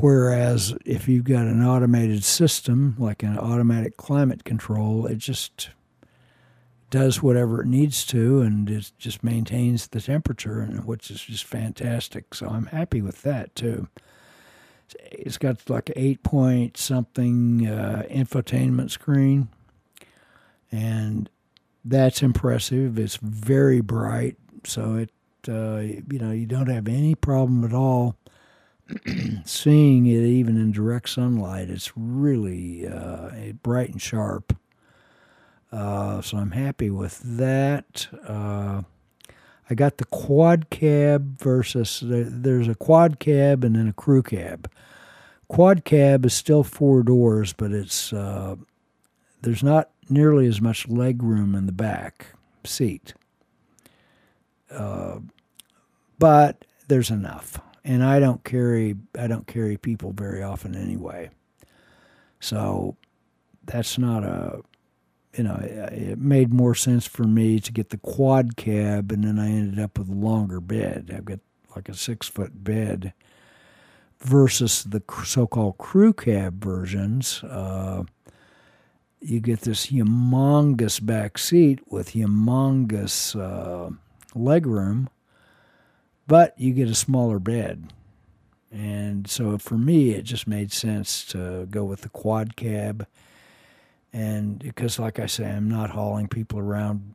Whereas 0.00 0.74
if 0.84 1.08
you've 1.08 1.24
got 1.24 1.46
an 1.46 1.64
automated 1.64 2.24
system 2.24 2.96
like 2.98 3.22
an 3.22 3.38
automatic 3.38 3.96
climate 3.96 4.44
control, 4.44 5.06
it 5.06 5.18
just 5.18 5.70
does 6.90 7.22
whatever 7.22 7.62
it 7.62 7.66
needs 7.66 8.04
to 8.06 8.40
and 8.40 8.70
it 8.70 8.92
just 8.98 9.22
maintains 9.22 9.88
the 9.88 10.00
temperature, 10.00 10.60
and 10.60 10.84
which 10.84 11.10
is 11.10 11.22
just 11.22 11.44
fantastic. 11.44 12.34
So 12.34 12.48
I'm 12.48 12.66
happy 12.66 13.02
with 13.02 13.22
that 13.22 13.54
too. 13.54 13.88
It's 14.94 15.38
got 15.38 15.68
like 15.68 15.90
eight 15.96 16.22
point 16.22 16.76
something 16.76 17.66
uh, 17.66 18.04
infotainment 18.10 18.90
screen, 18.90 19.48
and 20.70 21.28
that's 21.84 22.22
impressive. 22.22 22.98
It's 22.98 23.16
very 23.16 23.80
bright, 23.80 24.36
so 24.64 24.96
it 24.96 25.10
uh, 25.48 25.78
you 25.80 26.18
know 26.18 26.32
you 26.32 26.46
don't 26.46 26.68
have 26.68 26.88
any 26.88 27.14
problem 27.14 27.64
at 27.64 27.72
all 27.72 28.16
seeing 29.44 30.06
it 30.06 30.22
even 30.22 30.56
in 30.56 30.72
direct 30.72 31.08
sunlight. 31.08 31.70
It's 31.70 31.92
really 31.96 32.86
uh, 32.86 33.30
bright 33.62 33.90
and 33.90 34.00
sharp. 34.00 34.56
Uh, 35.72 36.22
so 36.22 36.38
I'm 36.38 36.52
happy 36.52 36.90
with 36.90 37.20
that. 37.24 38.08
I 39.68 39.74
got 39.74 39.98
the 39.98 40.04
quad 40.04 40.70
cab 40.70 41.40
versus 41.40 42.02
there's 42.04 42.68
a 42.68 42.74
quad 42.74 43.18
cab 43.18 43.64
and 43.64 43.74
then 43.74 43.88
a 43.88 43.92
crew 43.92 44.22
cab. 44.22 44.70
Quad 45.48 45.84
cab 45.84 46.24
is 46.24 46.34
still 46.34 46.62
four 46.62 47.02
doors, 47.02 47.52
but 47.52 47.72
it's 47.72 48.12
uh, 48.12 48.56
there's 49.42 49.62
not 49.62 49.90
nearly 50.08 50.46
as 50.46 50.60
much 50.60 50.88
leg 50.88 51.22
room 51.22 51.54
in 51.54 51.66
the 51.66 51.72
back 51.72 52.26
seat. 52.64 53.14
Uh, 54.70 55.18
but 56.18 56.64
there's 56.88 57.10
enough, 57.10 57.60
and 57.84 58.04
I 58.04 58.20
don't 58.20 58.44
carry 58.44 58.96
I 59.18 59.26
don't 59.26 59.46
carry 59.46 59.76
people 59.76 60.12
very 60.12 60.42
often 60.42 60.74
anyway, 60.74 61.30
so 62.40 62.96
that's 63.64 63.98
not 63.98 64.22
a 64.24 64.62
you 65.36 65.44
know 65.44 65.58
it 65.62 66.18
made 66.18 66.52
more 66.52 66.74
sense 66.74 67.06
for 67.06 67.24
me 67.24 67.60
to 67.60 67.72
get 67.72 67.90
the 67.90 67.98
quad 67.98 68.56
cab, 68.56 69.12
and 69.12 69.24
then 69.24 69.38
I 69.38 69.48
ended 69.48 69.78
up 69.78 69.98
with 69.98 70.08
a 70.08 70.12
longer 70.12 70.60
bed. 70.60 71.12
I've 71.14 71.24
got 71.24 71.40
like 71.74 71.88
a 71.88 71.94
six 71.94 72.28
foot 72.28 72.64
bed 72.64 73.12
versus 74.20 74.84
the 74.84 75.02
so-called 75.24 75.78
crew 75.78 76.12
cab 76.12 76.62
versions. 76.64 77.42
Uh, 77.44 78.04
you 79.20 79.40
get 79.40 79.60
this 79.62 79.88
humongous 79.88 81.04
back 81.04 81.36
seat 81.36 81.80
with 81.90 82.12
humongous 82.12 83.38
uh, 83.38 83.90
leg 84.34 84.66
room, 84.66 85.08
but 86.26 86.54
you 86.58 86.72
get 86.72 86.88
a 86.88 86.94
smaller 86.94 87.38
bed. 87.38 87.92
And 88.70 89.28
so 89.28 89.58
for 89.58 89.78
me, 89.78 90.10
it 90.10 90.22
just 90.22 90.46
made 90.46 90.72
sense 90.72 91.24
to 91.26 91.66
go 91.66 91.84
with 91.84 92.02
the 92.02 92.08
quad 92.08 92.56
cab. 92.56 93.06
And 94.16 94.58
because, 94.58 94.98
like 94.98 95.18
I 95.18 95.26
say, 95.26 95.44
I'm 95.44 95.68
not 95.68 95.90
hauling 95.90 96.28
people 96.28 96.58
around, 96.58 97.12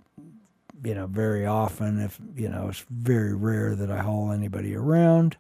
you 0.84 0.94
know, 0.94 1.08
very 1.08 1.48
often. 1.48 2.00
If, 2.00 2.20
you 2.36 2.48
know, 2.48 2.68
it's 2.70 2.86
very 2.92 3.34
rare 3.34 3.76
that 3.76 3.90
I 3.90 3.98
haul 3.98 4.32
anybody 4.32 4.76
around. 4.76 5.36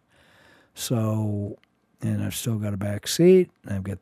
So 0.73 1.57
and 2.01 2.23
I've 2.23 2.35
still 2.35 2.57
got 2.57 2.73
a 2.73 2.77
back 2.77 3.07
seat. 3.07 3.51
I've 3.67 3.83
got 3.83 3.99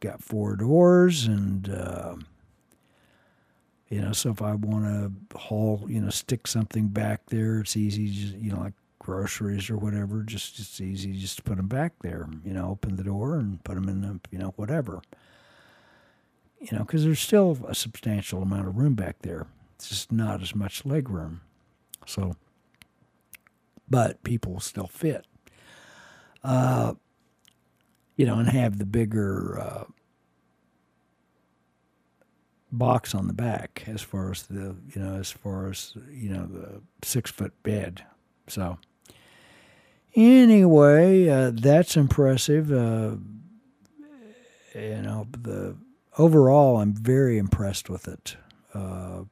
got 0.00 0.22
four 0.22 0.56
doors, 0.56 1.26
and 1.26 1.68
uh, 1.68 2.16
you 3.88 4.00
know, 4.00 4.12
so 4.12 4.30
if 4.30 4.42
I 4.42 4.54
want 4.54 4.84
to 4.84 5.38
haul, 5.38 5.84
you 5.88 6.00
know, 6.00 6.10
stick 6.10 6.46
something 6.46 6.88
back 6.88 7.26
there, 7.26 7.60
it's 7.60 7.76
easy. 7.76 8.08
Just, 8.08 8.34
you 8.34 8.52
know, 8.52 8.60
like 8.60 8.74
groceries 8.98 9.70
or 9.70 9.76
whatever. 9.76 10.22
Just 10.22 10.58
it's 10.58 10.80
easy 10.80 11.12
just 11.12 11.38
to 11.38 11.42
put 11.42 11.56
them 11.56 11.68
back 11.68 11.92
there. 12.02 12.28
You 12.44 12.52
know, 12.52 12.70
open 12.70 12.96
the 12.96 13.04
door 13.04 13.38
and 13.38 13.62
put 13.62 13.74
them 13.76 13.88
in 13.88 14.00
the, 14.00 14.18
you 14.30 14.38
know, 14.38 14.52
whatever. 14.56 15.02
You 16.60 16.68
know, 16.72 16.84
because 16.84 17.04
there's 17.04 17.20
still 17.20 17.58
a 17.68 17.74
substantial 17.74 18.42
amount 18.42 18.66
of 18.66 18.76
room 18.76 18.94
back 18.94 19.16
there. 19.20 19.46
It's 19.74 19.88
just 19.88 20.10
not 20.10 20.42
as 20.42 20.54
much 20.54 20.86
leg 20.86 21.10
room. 21.10 21.42
So, 22.06 22.34
but 23.88 24.22
people 24.22 24.58
still 24.60 24.86
fit. 24.86 25.26
Uh, 26.42 26.94
you 28.16 28.24
know, 28.24 28.38
and 28.38 28.48
have 28.48 28.78
the 28.78 28.86
bigger 28.86 29.58
uh, 29.60 29.84
box 32.72 33.14
on 33.14 33.26
the 33.26 33.32
back 33.32 33.84
as 33.86 34.02
far 34.02 34.30
as 34.30 34.44
the 34.44 34.76
you 34.94 35.02
know 35.02 35.16
as 35.16 35.30
far 35.30 35.68
as 35.68 35.94
you 36.10 36.30
know 36.30 36.46
the 36.46 36.80
six 37.02 37.30
foot 37.30 37.52
bed. 37.62 38.04
So 38.48 38.78
anyway, 40.14 41.28
uh, 41.28 41.52
that's 41.54 41.96
impressive. 41.96 42.72
Uh, 42.72 43.16
you 44.74 45.02
know 45.02 45.26
the 45.32 45.76
overall, 46.18 46.78
I'm 46.78 46.92
very 46.92 47.38
impressed 47.38 47.88
with 47.88 48.08
it. 48.08 48.36
Uh, 48.74 49.24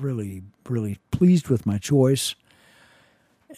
really, 0.00 0.42
really 0.68 0.98
pleased 1.10 1.48
with 1.48 1.66
my 1.66 1.78
choice. 1.78 2.34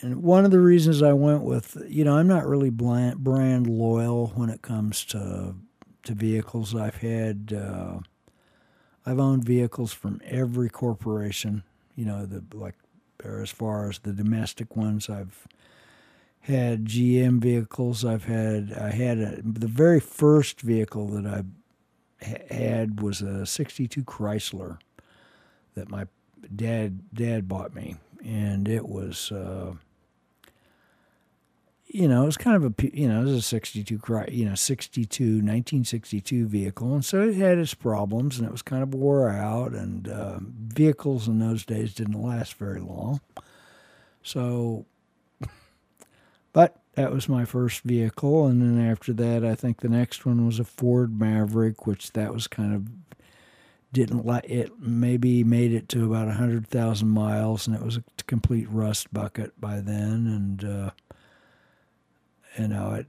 And 0.01 0.23
one 0.23 0.45
of 0.45 0.51
the 0.51 0.61
reasons 0.61 1.03
I 1.03 1.13
went 1.13 1.43
with, 1.43 1.77
you 1.87 2.05
know, 2.05 2.17
I'm 2.17 2.29
not 2.29 2.47
really 2.47 2.71
brand 2.71 3.67
loyal 3.67 4.29
when 4.35 4.49
it 4.49 4.63
comes 4.63 5.05
to 5.07 5.55
to 6.05 6.15
vehicles. 6.15 6.75
I've 6.75 6.97
had, 6.97 7.57
uh, 7.57 8.01
I've 9.07 9.21
owned 9.21 9.45
vehicles 9.45 9.93
from 9.93 10.21
every 10.25 10.69
corporation. 10.69 11.63
You 11.95 12.07
know, 12.07 12.27
the 12.27 12.43
like, 12.57 12.75
as 13.25 13.51
far 13.51 13.89
as 13.89 14.01
the 14.01 14.13
domestic 14.13 14.75
ones, 14.77 15.09
I've 15.09 15.47
had 16.41 16.87
GM 16.87 17.41
vehicles. 17.41 18.05
I've 18.05 18.25
had, 18.25 18.73
I 18.73 18.91
had 18.91 19.19
a, 19.19 19.41
the 19.45 19.69
very 19.69 20.01
first 20.01 20.61
vehicle 20.61 21.07
that 21.09 21.27
I 21.27 21.45
had 22.23 23.01
was 23.01 23.23
a 23.23 23.47
'62 23.47 24.05
Chrysler 24.05 24.79
that 25.75 25.89
my 25.89 26.07
dad 26.55 27.01
dad 27.15 27.49
bought 27.49 27.75
me, 27.75 27.97
and 28.25 28.69
it 28.69 28.89
was. 28.89 29.33
Uh, 29.33 29.75
you 31.93 32.09
know, 32.09 32.23
it 32.23 32.27
was 32.27 32.39
kind 32.39 32.57
of 32.57 32.65
a, 32.65 32.97
you 32.97 33.07
know, 33.07 33.21
it 33.21 33.25
was 33.25 33.35
a 33.35 33.43
62, 33.43 34.01
you 34.31 34.47
know, 34.47 34.55
62, 34.55 35.25
1962 35.25 36.47
vehicle. 36.47 36.95
And 36.95 37.05
so 37.05 37.21
it 37.21 37.35
had 37.35 37.59
its 37.59 37.75
problems 37.75 38.39
and 38.39 38.49
it 38.49 38.51
was 38.51 38.63
kind 38.63 38.83
of 38.83 38.95
wore 38.95 39.29
out. 39.29 39.73
And 39.73 40.09
uh, 40.09 40.39
vehicles 40.41 41.29
in 41.29 41.39
those 41.39 41.67
days 41.67 41.93
didn't 41.93 42.21
last 42.21 42.55
very 42.55 42.81
long. 42.81 43.21
So, 44.23 44.87
but 46.55 46.82
that 46.95 47.13
was 47.13 47.29
my 47.29 47.45
first 47.45 47.83
vehicle. 47.83 48.47
And 48.47 48.61
then 48.61 48.91
after 48.91 49.13
that, 49.15 49.45
I 49.45 49.55
think 49.55 49.81
the 49.81 49.89
next 49.89 50.27
one 50.27 50.47
was 50.47 50.59
a 50.59 50.65
Ford 50.65 51.19
Maverick, 51.19 51.87
which 51.87 52.13
that 52.13 52.33
was 52.33 52.47
kind 52.47 52.75
of 52.75 52.89
didn't 53.93 54.25
like 54.25 54.49
it 54.49 54.73
maybe 54.81 55.45
made 55.45 55.73
it 55.73 55.89
to 55.91 56.07
about 56.07 56.29
a 56.29 56.33
hundred 56.33 56.67
thousand 56.67 57.09
miles 57.09 57.67
and 57.67 57.77
it 57.77 57.83
was 57.83 57.99
a 57.99 58.05
complete 58.27 58.67
rust 58.71 59.13
bucket 59.13 59.59
by 59.61 59.81
then 59.81 60.27
and 60.27 60.65
uh, 60.65 60.91
you 62.59 62.69
know 62.69 62.93
it 62.93 63.07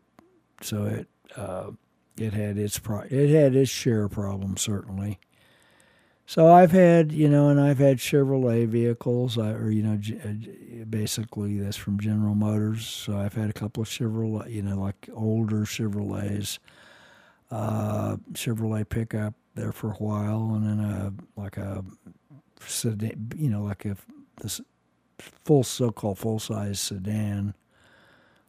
so 0.62 0.84
it 0.84 1.08
uh, 1.38 1.72
it 2.17 2.34
had 2.34 2.58
its 2.58 2.78
pro- 2.78 3.08
it 3.10 3.30
had 3.30 3.56
its 3.56 3.72
share 3.72 4.04
of 4.04 4.12
problems 4.12 4.62
certainly 4.62 5.19
so 6.25 6.51
I've 6.51 6.71
had 6.71 7.12
you 7.12 7.27
know 7.29 7.49
and 7.49 7.59
I've 7.59 7.79
had 7.79 7.97
Chevrolet 7.97 8.67
vehicles 8.67 9.38
or 9.38 9.69
you 9.71 9.83
know 9.83 9.99
uh, 10.23 10.86
basically 10.86 11.59
that's 11.59 11.77
from 11.77 11.99
General 11.99 12.36
Motors 12.36 12.88
so 12.88 13.17
I've 13.17 13.33
had 13.33 13.49
a 13.49 13.53
couple 13.53 13.83
of 13.83 13.89
Chevrolet 13.89 14.51
you 14.51 14.62
know 14.62 14.79
like 14.79 15.09
older 15.13 15.62
Chevrolets 15.62 16.59
uh, 17.53 18.17
Chevrolet 18.33 18.88
pickup 18.89 19.36
there 19.53 19.71
for 19.71 19.91
a 19.91 19.95
while, 19.95 20.55
and 20.55 20.65
then 20.65 20.79
a 20.79 21.13
like 21.39 21.57
a 21.57 21.83
sedan, 22.65 23.31
you 23.36 23.49
know, 23.49 23.63
like 23.63 23.86
a 23.86 23.95
this 24.41 24.59
full 25.19 25.63
so-called 25.63 26.17
full-size 26.17 26.79
sedan, 26.79 27.53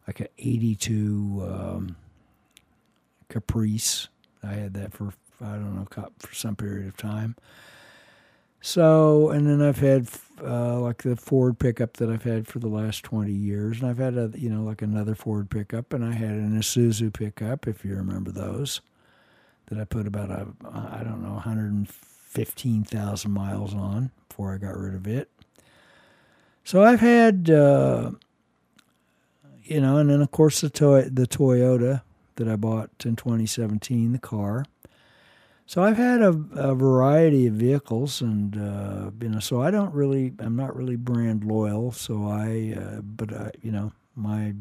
like 0.06 0.20
an 0.20 0.28
'82 0.38 1.42
um, 1.46 1.96
Caprice. 3.28 4.08
I 4.42 4.54
had 4.54 4.74
that 4.74 4.92
for 4.92 5.12
I 5.44 5.52
don't 5.52 5.76
know 5.76 6.08
for 6.18 6.34
some 6.34 6.56
period 6.56 6.86
of 6.86 6.96
time. 6.96 7.36
So, 8.60 9.28
and 9.28 9.46
then 9.46 9.60
I've 9.60 9.78
had 9.78 10.08
uh, 10.42 10.80
like 10.80 11.02
the 11.02 11.16
Ford 11.16 11.58
pickup 11.58 11.98
that 11.98 12.08
I've 12.08 12.22
had 12.22 12.46
for 12.46 12.58
the 12.58 12.68
last 12.68 13.04
20 13.04 13.30
years. 13.30 13.80
And 13.80 13.90
I've 13.90 13.98
had, 13.98 14.16
a, 14.16 14.30
you 14.34 14.48
know, 14.48 14.62
like 14.62 14.80
another 14.80 15.14
Ford 15.14 15.50
pickup. 15.50 15.92
And 15.92 16.02
I 16.02 16.12
had 16.12 16.30
an 16.30 16.58
Isuzu 16.58 17.12
pickup, 17.12 17.68
if 17.68 17.84
you 17.84 17.94
remember 17.94 18.30
those 18.30 18.80
that 19.66 19.78
I 19.78 19.84
put 19.84 20.06
about 20.06 20.30
a 20.30 20.46
I 20.72 21.02
don't 21.02 21.22
know 21.22 21.34
115,000 21.34 23.30
miles 23.30 23.74
on 23.74 24.10
before 24.28 24.54
I 24.54 24.58
got 24.58 24.76
rid 24.76 24.94
of 24.94 25.06
it. 25.06 25.30
So 26.64 26.82
I've 26.82 27.00
had 27.00 27.50
uh, 27.50 28.12
you 29.62 29.80
know, 29.80 29.96
and 29.96 30.10
then 30.10 30.20
of 30.20 30.30
course 30.30 30.60
the 30.60 30.70
toy 30.70 31.02
the 31.02 31.26
Toyota 31.26 32.02
that 32.36 32.48
I 32.48 32.56
bought 32.56 32.90
in 33.04 33.16
2017, 33.16 34.12
the 34.12 34.18
car. 34.18 34.64
So 35.66 35.82
I've 35.82 35.96
had 35.96 36.20
a, 36.20 36.28
a 36.56 36.74
variety 36.74 37.46
of 37.46 37.54
vehicles, 37.54 38.20
and 38.20 38.56
uh, 38.56 39.10
you 39.20 39.30
know, 39.30 39.40
so 39.40 39.62
I 39.62 39.70
don't 39.70 39.94
really, 39.94 40.32
I'm 40.38 40.56
not 40.56 40.76
really 40.76 40.96
brand 40.96 41.42
loyal. 41.44 41.90
So 41.92 42.28
I, 42.28 42.74
uh, 42.78 43.00
but 43.00 43.32
I, 43.32 43.50
you 43.62 43.72
know, 43.72 43.92
my 44.14 44.54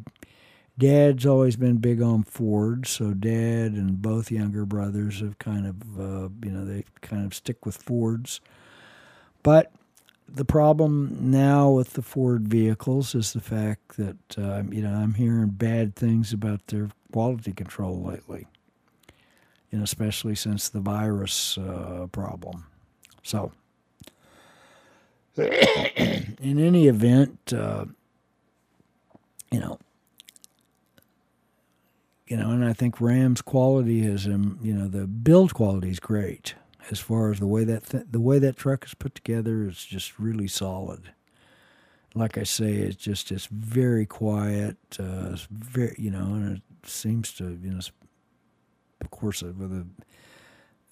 Dad's 0.77 1.25
always 1.25 1.55
been 1.55 1.77
big 1.77 2.01
on 2.01 2.23
Ford, 2.23 2.87
so 2.87 3.13
Dad 3.13 3.73
and 3.73 4.01
both 4.01 4.31
younger 4.31 4.65
brothers 4.65 5.19
have 5.19 5.37
kind 5.39 5.67
of, 5.67 5.99
uh, 5.99 6.29
you 6.43 6.51
know, 6.51 6.65
they 6.65 6.83
kind 7.01 7.25
of 7.25 7.33
stick 7.35 7.65
with 7.65 7.77
Fords. 7.77 8.41
But 9.43 9.71
the 10.27 10.45
problem 10.45 11.17
now 11.19 11.69
with 11.69 11.93
the 11.93 12.01
Ford 12.01 12.47
vehicles 12.47 13.13
is 13.13 13.33
the 13.33 13.41
fact 13.41 13.97
that, 13.97 14.37
uh, 14.37 14.63
you 14.71 14.81
know, 14.81 14.93
I'm 14.93 15.13
hearing 15.15 15.49
bad 15.49 15.95
things 15.95 16.33
about 16.33 16.67
their 16.67 16.89
quality 17.11 17.51
control 17.53 18.01
lately, 18.01 18.47
know, 19.77 19.83
especially 19.83 20.35
since 20.35 20.69
the 20.69 20.79
virus 20.79 21.57
uh, 21.57 22.07
problem. 22.11 22.65
So, 23.23 23.51
in 25.37 26.37
any 26.59 26.87
event, 26.87 27.53
uh, 27.53 27.85
you 29.51 29.59
know, 29.59 29.79
you 32.27 32.37
know, 32.37 32.51
and 32.51 32.65
I 32.65 32.73
think 32.73 33.01
Ram's 33.01 33.41
quality 33.41 34.05
is, 34.05 34.25
um, 34.25 34.59
you 34.61 34.73
know, 34.73 34.87
the 34.87 35.05
build 35.05 35.53
quality 35.53 35.89
is 35.89 35.99
great 35.99 36.55
as 36.89 36.99
far 36.99 37.31
as 37.31 37.39
the 37.39 37.47
way 37.47 37.63
that 37.63 37.85
th- 37.87 38.05
the 38.09 38.19
way 38.19 38.39
that 38.39 38.57
truck 38.57 38.85
is 38.85 38.93
put 38.93 39.15
together 39.15 39.67
is 39.67 39.83
just 39.85 40.19
really 40.19 40.47
solid. 40.47 41.11
Like 42.15 42.37
I 42.37 42.43
say, 42.43 42.73
it's 42.73 42.95
just 42.95 43.31
it's 43.31 43.47
very 43.47 44.05
quiet. 44.05 44.77
Uh, 44.99 45.31
it's 45.33 45.47
very, 45.51 45.95
you 45.97 46.11
know, 46.11 46.25
and 46.25 46.57
it 46.57 46.89
seems 46.89 47.33
to, 47.33 47.57
you 47.61 47.71
know, 47.71 47.79
of 49.03 49.11
course, 49.11 49.43
uh, 49.43 49.53
with 49.57 49.71
the 49.71 49.85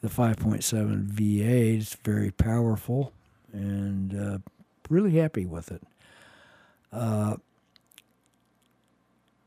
the 0.01 0.07
5.7 0.07 1.09
V8, 1.11 1.77
it's 1.77 1.95
very 2.03 2.31
powerful, 2.31 3.13
and 3.53 4.15
uh, 4.19 4.37
really 4.89 5.11
happy 5.11 5.45
with 5.45 5.71
it. 5.71 5.83
Uh, 6.91 7.35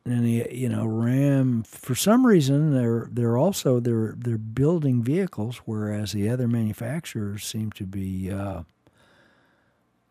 and 0.07 0.29
you 0.29 0.69
know 0.69 0.85
Ram 0.85 1.63
for 1.63 1.95
some 1.95 2.27
reason 2.27 2.75
they're 2.75 3.09
they're 3.11 3.39
also 3.39 3.81
they're 3.81 4.15
they're 4.19 4.37
building 4.37 5.03
vehicles 5.03 5.63
whereas 5.65 6.13
the 6.13 6.29
other 6.29 6.47
manufacturers 6.47 7.45
seem 7.45 7.73
to 7.73 7.85
be 7.85 8.31
uh, 8.31 8.63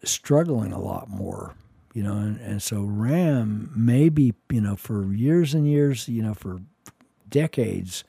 struggling 0.04 0.72
a 0.72 0.80
lot 0.80 1.10
more 1.10 1.54
you 1.94 2.02
know 2.02 2.13
and, 2.13 2.39
and 2.39 2.62
so 2.63 2.82
Ram 2.82 3.72
maybe 3.76 4.34
you 4.50 4.62
know 4.62 4.76
for 4.76 5.13
years 5.13 5.54
and 5.54 5.68
years 5.68 6.10
you 6.10 6.24
know 6.24 6.34
for 6.34 6.62
decades 7.30 8.04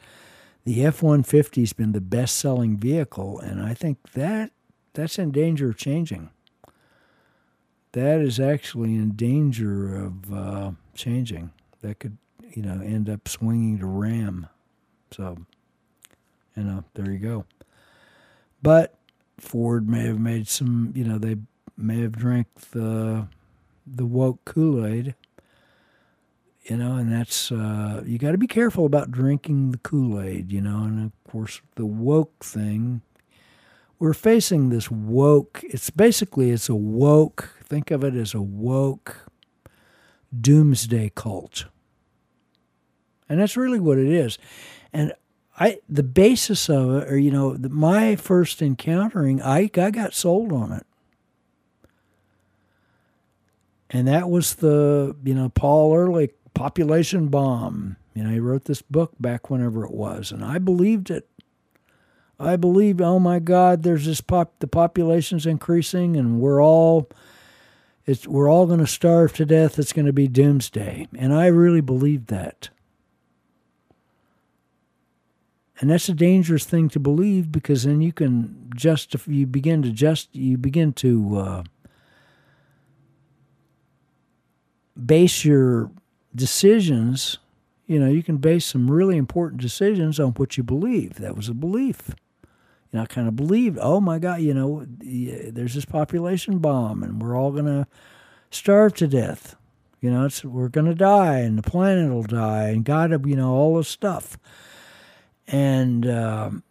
the 0.64 0.84
F-150 0.84 1.60
has 1.60 1.72
been 1.72 1.92
the 1.92 2.00
best 2.00 2.36
selling 2.36 2.76
vehicle 2.76 3.38
and 3.40 3.62
I 3.62 3.74
think 3.74 4.12
that 4.12 4.50
that's 4.92 5.18
in 5.18 5.30
danger 5.30 5.70
of 5.70 5.76
changing 5.76 6.30
that 7.94 8.20
is 8.20 8.40
actually 8.40 8.96
in 8.96 9.12
danger 9.12 9.94
of 9.94 10.32
uh, 10.32 10.70
changing 10.94 11.52
that 11.80 12.00
could, 12.00 12.18
you 12.52 12.60
know, 12.60 12.80
end 12.82 13.08
up 13.08 13.28
swinging 13.28 13.78
to 13.78 13.86
Ram. 13.86 14.48
So, 15.12 15.38
you 16.56 16.64
know, 16.64 16.84
there 16.94 17.10
you 17.10 17.18
go. 17.18 17.44
But 18.62 18.94
Ford 19.38 19.88
may 19.88 20.06
have 20.06 20.18
made 20.18 20.48
some, 20.48 20.92
you 20.96 21.04
know, 21.04 21.18
they 21.18 21.36
may 21.76 22.00
have 22.00 22.16
drank 22.16 22.48
the 22.72 23.28
the 23.86 24.06
woke 24.06 24.44
Kool 24.44 24.84
Aid 24.84 25.14
you 26.64 26.78
know, 26.78 26.96
and 26.96 27.12
that's 27.12 27.52
uh, 27.52 28.02
you 28.06 28.18
got 28.18 28.32
to 28.32 28.38
be 28.38 28.46
careful 28.46 28.86
about 28.86 29.10
drinking 29.10 29.72
the 29.72 29.78
Kool 29.78 30.20
Aid, 30.20 30.50
you 30.50 30.60
know, 30.60 30.84
and 30.84 31.04
of 31.06 31.30
course 31.30 31.60
the 31.74 31.86
woke 31.86 32.42
thing. 32.42 33.02
We're 33.98 34.14
facing 34.14 34.70
this 34.70 34.90
woke. 34.90 35.60
It's 35.64 35.90
basically 35.90 36.50
it's 36.50 36.68
a 36.68 36.74
woke. 36.74 37.50
Think 37.64 37.90
of 37.90 38.02
it 38.02 38.14
as 38.14 38.34
a 38.34 38.42
woke 38.42 39.26
doomsday 40.38 41.12
cult, 41.14 41.66
and 43.28 43.40
that's 43.40 43.56
really 43.56 43.80
what 43.80 43.98
it 43.98 44.08
is. 44.08 44.38
And 44.92 45.12
I, 45.60 45.78
the 45.88 46.02
basis 46.02 46.68
of 46.68 46.90
it, 46.94 47.12
or 47.12 47.18
you 47.18 47.30
know, 47.30 47.56
the, 47.56 47.68
my 47.68 48.16
first 48.16 48.62
encountering, 48.62 49.40
I, 49.42 49.70
I 49.76 49.90
got 49.90 50.14
sold 50.14 50.52
on 50.52 50.72
it 50.72 50.86
and 53.90 54.08
that 54.08 54.28
was 54.28 54.56
the 54.56 55.14
you 55.24 55.34
know 55.34 55.48
Paul 55.50 55.94
Ehrlich 55.94 56.34
population 56.54 57.28
bomb. 57.28 57.96
You 58.14 58.24
know, 58.24 58.30
he 58.30 58.40
wrote 58.40 58.64
this 58.64 58.82
book 58.82 59.12
back 59.20 59.50
whenever 59.50 59.84
it 59.84 59.92
was, 59.92 60.32
and 60.32 60.44
I 60.44 60.58
believed 60.58 61.10
it. 61.10 61.28
I 62.38 62.56
believed, 62.56 63.00
oh 63.00 63.18
my 63.18 63.38
God, 63.38 63.82
there's 63.82 64.06
this 64.06 64.20
pop, 64.20 64.54
the 64.58 64.66
population's 64.66 65.46
increasing, 65.46 66.16
and 66.16 66.40
we're 66.40 66.62
all, 66.62 67.08
it's 68.06 68.26
we're 68.26 68.50
all 68.50 68.66
going 68.66 68.80
to 68.80 68.86
starve 68.86 69.32
to 69.34 69.44
death. 69.44 69.78
It's 69.78 69.92
going 69.92 70.06
to 70.06 70.12
be 70.12 70.28
doomsday, 70.28 71.08
and 71.16 71.32
I 71.32 71.46
really 71.46 71.80
believed 71.80 72.28
that. 72.28 72.70
And 75.80 75.90
that's 75.90 76.08
a 76.08 76.14
dangerous 76.14 76.64
thing 76.64 76.88
to 76.90 77.00
believe 77.00 77.50
because 77.50 77.82
then 77.82 78.00
you 78.00 78.12
can 78.12 78.70
just 78.76 79.14
you 79.26 79.46
begin 79.46 79.82
to 79.82 79.90
just 79.90 80.34
you 80.34 80.56
begin 80.56 80.92
to 80.94 81.36
uh, 81.36 81.62
base 85.04 85.44
your 85.44 85.90
decisions, 86.34 87.38
you 87.86 87.98
know, 87.98 88.08
you 88.08 88.22
can 88.22 88.38
base 88.38 88.66
some 88.66 88.90
really 88.90 89.16
important 89.16 89.60
decisions 89.60 90.18
on 90.18 90.30
what 90.32 90.56
you 90.56 90.62
believe. 90.62 91.14
That 91.16 91.36
was 91.36 91.48
a 91.48 91.54
belief. 91.54 92.14
You 92.92 92.98
know, 92.98 93.02
I 93.02 93.06
kind 93.06 93.28
of 93.28 93.36
believed, 93.36 93.78
oh 93.80 94.00
my 94.00 94.18
God, 94.18 94.40
you 94.40 94.54
know, 94.54 94.86
there's 94.86 95.74
this 95.74 95.84
population 95.84 96.58
bomb 96.58 97.02
and 97.02 97.20
we're 97.20 97.36
all 97.36 97.52
going 97.52 97.66
to 97.66 97.86
starve 98.50 98.94
to 98.94 99.06
death. 99.06 99.56
You 100.00 100.10
know, 100.10 100.26
it's, 100.26 100.44
we're 100.44 100.68
going 100.68 100.86
to 100.86 100.94
die 100.94 101.38
and 101.38 101.58
the 101.58 101.62
planet 101.62 102.12
will 102.12 102.22
die 102.22 102.68
and 102.68 102.84
God, 102.84 103.26
you 103.26 103.36
know, 103.36 103.52
all 103.52 103.76
this 103.76 103.88
stuff. 103.88 104.38
And 105.46 106.08
um, 106.08 106.62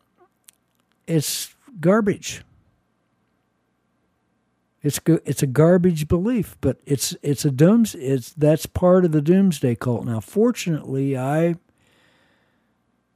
it's 1.07 1.53
garbage. 1.79 2.43
It's 4.83 4.99
it's 5.07 5.41
a 5.41 5.47
garbage 5.47 6.09
belief, 6.09 6.57
but 6.59 6.77
it's 6.85 7.15
it's 7.21 7.45
a 7.45 7.51
dooms 7.51 7.95
it's 7.95 8.33
that's 8.33 8.65
part 8.65 9.05
of 9.05 9.13
the 9.13 9.21
doomsday 9.21 9.75
cult. 9.75 10.05
Now, 10.05 10.19
fortunately, 10.19 11.17
I 11.17 11.55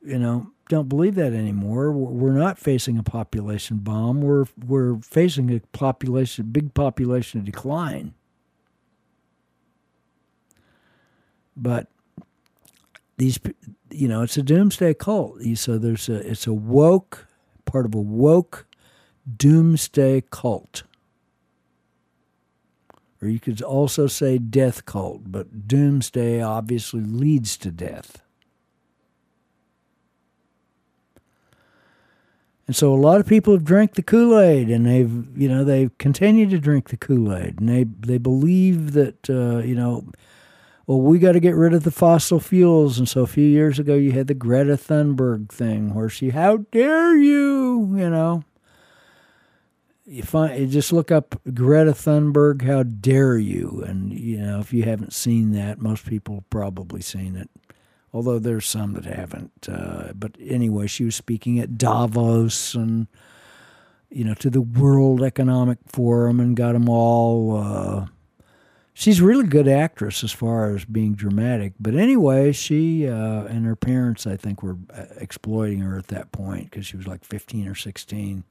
you 0.01 0.17
know 0.17 0.51
don't 0.69 0.88
believe 0.88 1.15
that 1.15 1.34
anymore. 1.34 1.91
We're 1.91 2.32
not 2.32 2.58
facing 2.58 2.97
a 2.97 3.03
population 3.03 3.77
bomb. 3.80 4.21
We're 4.21 4.45
we're 4.65 4.97
facing 4.99 5.53
a 5.53 5.60
population 5.73 6.45
big 6.53 6.73
population 6.73 7.43
decline. 7.43 8.13
But 11.58 11.88
these 13.17 13.39
you 13.91 14.08
know 14.08 14.21
it's 14.21 14.38
a 14.38 14.43
doomsday 14.43 14.93
cult. 14.93 15.41
So 15.56 15.77
there's 15.77 16.08
a 16.08 16.32
it's 16.32 16.47
a 16.47 16.53
woke 16.53 17.27
part 17.65 17.86
of 17.86 17.93
a 17.93 17.99
woke 17.99 18.65
doomsday 19.36 20.23
cult 20.30 20.84
or 23.21 23.27
you 23.27 23.39
could 23.39 23.62
also 23.62 24.08
say 24.08 24.38
death 24.38 24.86
cult, 24.86 25.32
but 25.32 25.67
doomsday 25.67 26.41
obviously 26.41 27.01
leads 27.01 27.58
to 27.58 27.71
death. 27.71 28.21
And 32.67 32.75
so 32.75 32.93
a 32.93 32.95
lot 32.95 33.21
of 33.21 33.25
people 33.25 33.53
have 33.53 33.63
drank 33.63 33.93
the 33.93 34.03
Kool-Aid 34.03 34.69
and 34.69 34.86
they've, 34.86 35.39
you 35.39 35.47
know, 35.47 35.63
they've 35.63 35.97
continued 35.97 36.49
to 36.49 36.60
drink 36.60 36.89
the 36.89 36.97
Kool-Aid 36.97 37.60
and 37.60 37.69
they, 37.69 37.86
they 37.86 38.17
believe 38.17 38.91
that, 38.91 39.30
uh, 39.30 39.60
you 39.60 39.73
know, 39.73 40.06
well, 40.86 40.99
we 40.99 41.17
got 41.17 41.32
to 41.32 41.39
get 41.39 41.56
rid 41.56 41.73
of 41.73 41.84
the 41.84 41.91
fossil 41.91 42.41
fuels. 42.41 42.99
And 42.99 43.08
so 43.08 43.21
a 43.21 43.27
few 43.27 43.45
years 43.45 43.80
ago, 43.80 43.95
you 43.95 44.12
had 44.12 44.27
the 44.27 44.34
Greta 44.34 44.73
Thunberg 44.73 45.49
thing 45.49 45.93
where 45.93 46.10
she, 46.10 46.32
how 46.32 46.58
dare 46.58 47.15
you, 47.15 47.95
you 47.97 48.10
know, 48.10 48.43
you 50.08 50.24
find 50.24 50.58
you 50.58 50.67
just 50.67 50.93
look 50.93 51.12
up 51.12 51.39
Greta 51.54 51.91
Thunberg. 51.91 52.62
How 52.62 52.84
dare 52.84 53.38
you? 53.38 53.84
And 53.86 54.13
you 54.13 54.38
know, 54.38 54.60
if 54.60 54.74
you 54.74 54.84
haven't 54.84 55.13
seen 55.13 55.52
that, 55.52 55.82
most 55.82 56.06
people 56.06 56.46
probably 56.50 57.02
seen 57.02 57.36
it. 57.36 57.50
Although 58.13 58.39
there's 58.39 58.65
some 58.65 58.93
that 58.93 59.06
haven't. 59.06 59.67
Uh, 59.70 60.13
but 60.15 60.32
anyway, 60.39 60.88
she 60.88 61.04
was 61.04 61.15
speaking 61.15 61.60
at 61.60 61.78
Davos 61.78 62.74
and 62.74 63.08
you 64.10 64.24
know 64.24 64.34
to 64.36 64.50
the 64.50 64.62
World 64.62 65.22
Economic 65.22 65.80
Forum 65.88 66.39
and 66.39 66.56
got 66.56 66.72
them 66.72 66.88
all. 66.88 67.58
Uh, 67.58 68.06
she's 68.93 69.20
a 69.20 69.26
really 69.26 69.46
good 69.46 69.67
actress 69.67 70.24
as 70.24 70.32
far 70.32 70.74
as 70.74 70.86
being 70.86 71.15
dramatic. 71.15 71.74
But 71.82 71.96
anyway, 71.96 72.54
she 72.54 73.10
uh, 73.10 73.43
and 73.43 73.65
her 73.65 73.76
parents, 73.76 74.26
I 74.26 74.38
think, 74.38 74.63
were 74.63 74.78
uh, 74.89 75.04
exploiting 75.17 75.80
her 75.80 75.98
at 75.98 76.08
that 76.08 76.32
point 76.32 76.72
because 76.72 76.86
she 76.86 76.96
was 76.96 77.08
like 77.08 77.26
15 77.26 77.67
or 77.67 77.76
16 77.76 78.46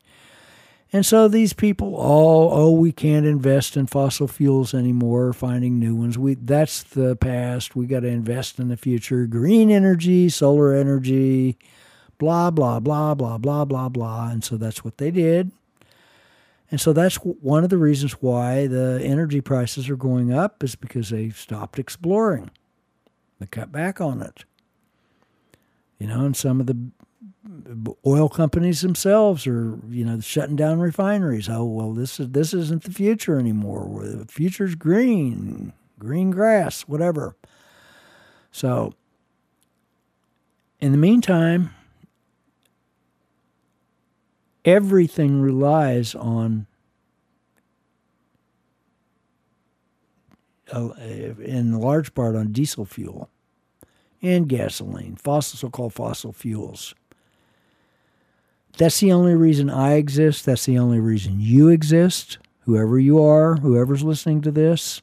and 0.93 1.05
so 1.05 1.27
these 1.27 1.53
people, 1.53 1.97
all, 1.97 2.51
oh, 2.53 2.71
we 2.71 2.93
can't 2.93 3.27
invest 3.27 3.77
in 3.77 3.87
fossil 3.87 4.29
fuels 4.29 4.73
anymore, 4.73 5.33
finding 5.33 5.79
new 5.79 5.97
ones. 5.97 6.17
We 6.17 6.35
that's 6.35 6.83
the 6.83 7.17
past. 7.17 7.75
We 7.75 7.87
got 7.87 8.01
to 8.01 8.09
invest 8.09 8.59
in 8.59 8.69
the 8.69 8.77
future. 8.77 9.27
Green 9.27 9.71
energy, 9.71 10.29
solar 10.29 10.75
energy, 10.75 11.59
blah 12.19 12.51
blah 12.51 12.79
blah 12.79 13.15
blah 13.15 13.39
blah 13.39 13.65
blah 13.65 13.89
blah. 13.89 14.31
And 14.31 14.45
so 14.45 14.57
that's 14.57 14.85
what 14.85 14.99
they 14.99 15.11
did. 15.11 15.51
And 16.71 16.81
so 16.81 16.93
that's 16.93 17.17
one 17.17 17.65
of 17.65 17.71
the 17.71 17.79
reasons 17.79 18.13
why 18.15 18.67
the 18.67 19.01
energy 19.03 19.41
prices 19.41 19.89
are 19.89 19.97
going 19.97 20.33
up 20.33 20.63
is 20.65 20.75
because 20.75 21.11
they 21.11 21.31
stopped 21.31 21.79
exploring. 21.79 22.51
They 23.39 23.47
cut 23.47 23.71
back 23.71 24.01
on 24.01 24.23
it. 24.23 24.45
You 25.99 26.09
know, 26.09 26.25
and 26.25 26.37
some 26.37 26.61
of 26.61 26.67
the 26.67 26.77
oil 28.05 28.29
companies 28.29 28.81
themselves 28.83 29.47
are 29.47 29.79
you 29.89 30.05
know 30.05 30.21
shutting 30.21 30.57
down 30.57 30.81
refineries. 30.81 31.49
Oh 31.49 31.65
well, 31.65 31.93
this 31.93 32.21
is 32.21 32.31
this 32.31 32.53
isn't 32.55 32.85
the 32.85 32.93
future 32.93 33.39
anymore. 33.39 34.05
The 34.05 34.27
future's 34.27 34.75
green, 34.75 35.73
green 35.99 36.31
grass, 36.31 36.83
whatever. 36.83 37.37
So, 38.51 38.95
in 40.81 40.93
the 40.93 40.99
meantime, 40.99 41.71
everything 44.65 45.41
relies 45.41 46.15
on 46.15 46.67
in 50.75 51.79
large 51.79 52.13
part 52.15 52.35
on 52.35 52.51
diesel 52.53 52.85
fuel 52.85 53.31
and 54.21 54.49
gasoline, 54.49 55.17
fossil 55.17 55.59
so-called 55.59 55.93
fossil 55.93 56.33
fuels. 56.33 56.95
That's 58.77 59.01
the 59.01 59.13
only 59.13 59.35
reason 59.35 59.71
I 59.71 59.95
exist. 59.95 60.45
That's 60.45 60.67
the 60.67 60.79
only 60.79 61.01
reason 61.01 61.41
you 61.41 61.69
exist. 61.69 62.39
Whoever 62.61 62.99
you 62.99 63.23
are, 63.23 63.57
whoever's 63.57 64.03
listening 64.03 64.43
to 64.43 64.51
this, 64.51 65.01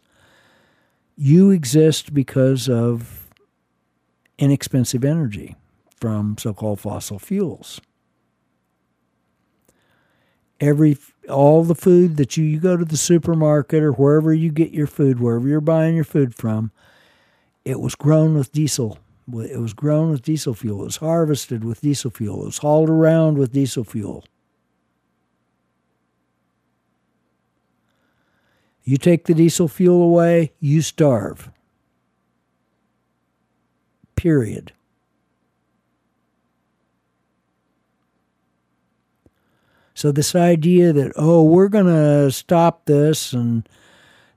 you 1.15 1.49
exist 1.49 2.13
because 2.13 2.69
of 2.69 3.29
inexpensive 4.37 5.03
energy 5.03 5.55
from 5.99 6.37
so 6.37 6.53
called 6.53 6.81
fossil 6.81 7.17
fuels. 7.17 7.81
Every 10.59 10.97
all 11.29 11.63
the 11.63 11.75
food 11.75 12.17
that 12.17 12.37
you, 12.37 12.43
you 12.43 12.59
go 12.59 12.77
to 12.77 12.85
the 12.85 12.97
supermarket 12.97 13.81
or 13.81 13.91
wherever 13.93 14.33
you 14.33 14.51
get 14.51 14.71
your 14.71 14.87
food, 14.87 15.19
wherever 15.19 15.47
you're 15.47 15.61
buying 15.61 15.95
your 15.95 16.03
food 16.03 16.35
from, 16.35 16.71
it 17.65 17.79
was 17.79 17.95
grown 17.95 18.35
with 18.35 18.51
diesel 18.51 18.97
it 19.27 19.59
was 19.59 19.73
grown 19.73 20.11
with 20.11 20.21
diesel 20.21 20.53
fuel. 20.53 20.81
It 20.81 20.85
was 20.85 20.97
harvested 20.97 21.63
with 21.63 21.81
diesel 21.81 22.11
fuel. 22.11 22.41
It 22.43 22.45
was 22.45 22.57
hauled 22.59 22.89
around 22.89 23.37
with 23.37 23.53
diesel 23.53 23.83
fuel. 23.83 24.25
You 28.83 28.97
take 28.97 29.25
the 29.25 29.33
diesel 29.33 29.67
fuel 29.67 30.03
away, 30.03 30.51
you 30.59 30.81
starve. 30.81 31.49
Period. 34.15 34.73
So, 39.95 40.11
this 40.11 40.35
idea 40.35 40.91
that, 40.91 41.13
oh, 41.15 41.43
we're 41.43 41.69
going 41.69 41.85
to 41.85 42.31
stop 42.31 42.85
this 42.85 43.31
and 43.31 43.67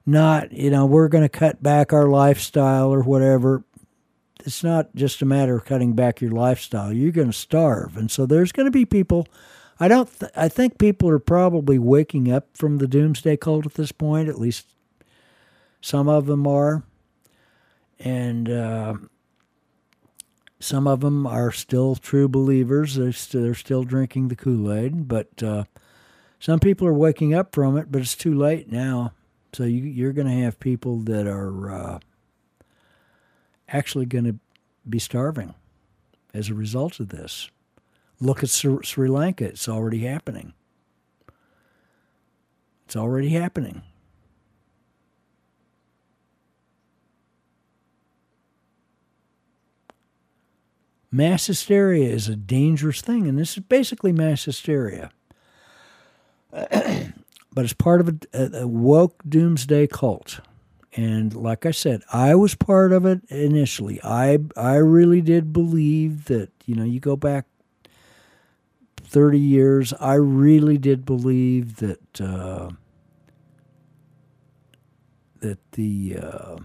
not, 0.04 0.52
you 0.52 0.70
know, 0.70 0.86
we're 0.86 1.08
going 1.08 1.24
to 1.24 1.28
cut 1.28 1.62
back 1.62 1.92
our 1.92 2.06
lifestyle 2.06 2.92
or 2.92 3.02
whatever, 3.02 3.64
it's 4.46 4.64
not 4.64 4.94
just 4.96 5.22
a 5.22 5.26
matter 5.26 5.56
of 5.56 5.66
cutting 5.66 5.94
back 5.94 6.20
your 6.22 6.32
lifestyle. 6.32 6.92
You're 6.92 7.12
going 7.12 7.28
to 7.32 7.34
starve, 7.34 7.96
and 7.96 8.10
so 8.10 8.26
there's 8.26 8.52
going 8.52 8.66
to 8.66 8.72
be 8.72 8.86
people. 8.86 9.28
I 9.80 9.88
don't. 9.88 10.08
Th- 10.20 10.32
I 10.36 10.48
think 10.48 10.78
people 10.78 11.08
are 11.10 11.18
probably 11.20 11.78
waking 11.78 12.32
up 12.32 12.48
from 12.56 12.78
the 12.78 12.88
doomsday 12.88 13.36
cult 13.38 13.66
at 13.66 13.74
this 13.74 13.92
point. 13.92 14.28
At 14.28 14.40
least 14.40 14.66
some 15.82 16.08
of 16.08 16.26
them 16.26 16.46
are. 16.46 16.84
and 17.98 18.50
uh, 18.50 18.94
some 20.60 20.86
of 20.88 21.00
them 21.00 21.26
are 21.26 21.52
still 21.52 21.96
true 21.96 22.28
believers. 22.28 22.96
They're, 22.96 23.12
st- 23.12 23.44
they're 23.44 23.54
still 23.54 23.84
drinking 23.84 24.28
the 24.28 24.36
Kool 24.36 24.72
Aid, 24.72 25.08
but 25.08 25.42
uh, 25.42 25.64
some 26.40 26.60
people 26.60 26.86
are 26.88 26.94
waking 26.94 27.34
up 27.34 27.54
from 27.54 27.76
it. 27.78 27.92
But 27.92 28.02
it's 28.02 28.16
too 28.16 28.34
late 28.34 28.70
now. 28.72 29.12
So 29.52 29.64
you, 29.64 29.82
you're 29.84 30.12
going 30.12 30.28
to 30.28 30.44
have 30.44 30.60
people 30.60 30.98
that 31.00 31.26
are 31.26 31.70
uh, 31.72 31.98
actually 33.68 34.06
going 34.06 34.24
to 34.24 34.36
be 34.88 34.98
starving 34.98 35.54
as 36.32 36.48
a 36.48 36.54
result 36.54 37.00
of 37.00 37.08
this. 37.08 37.50
Look 38.20 38.42
at 38.42 38.50
Sri, 38.50 38.78
Sri 38.82 39.08
Lanka; 39.08 39.46
it's 39.46 39.68
already 39.68 40.00
happening. 40.00 40.54
It's 42.86 42.96
already 42.96 43.30
happening. 43.30 43.82
Mass 51.10 51.46
hysteria 51.46 52.08
is 52.10 52.28
a 52.28 52.36
dangerous 52.36 53.00
thing, 53.00 53.26
and 53.26 53.38
this 53.38 53.56
is 53.56 53.64
basically 53.64 54.12
mass 54.12 54.44
hysteria. 54.44 55.10
but 56.50 57.64
it's 57.64 57.72
part 57.72 58.00
of 58.00 58.08
a, 58.08 58.16
a, 58.34 58.62
a, 58.62 58.66
woke 58.66 59.22
doomsday 59.28 59.86
cult. 59.86 60.40
And 60.96 61.34
like 61.34 61.66
I 61.66 61.72
said, 61.72 62.02
I 62.10 62.34
was 62.34 62.54
part 62.54 62.90
of 62.90 63.04
it 63.04 63.20
initially. 63.28 64.00
I 64.02 64.38
I 64.56 64.76
really 64.76 65.20
did 65.20 65.52
believe 65.52 66.24
that 66.24 66.50
you 66.64 66.74
know 66.74 66.84
you 66.84 67.00
go 67.00 67.16
back 67.16 67.44
thirty 68.96 69.38
years. 69.38 69.92
I 70.00 70.14
really 70.14 70.78
did 70.78 71.04
believe 71.04 71.76
that 71.76 72.20
uh, 72.20 72.70
that 75.40 75.58
the 75.72 76.16
uh, 76.18 76.56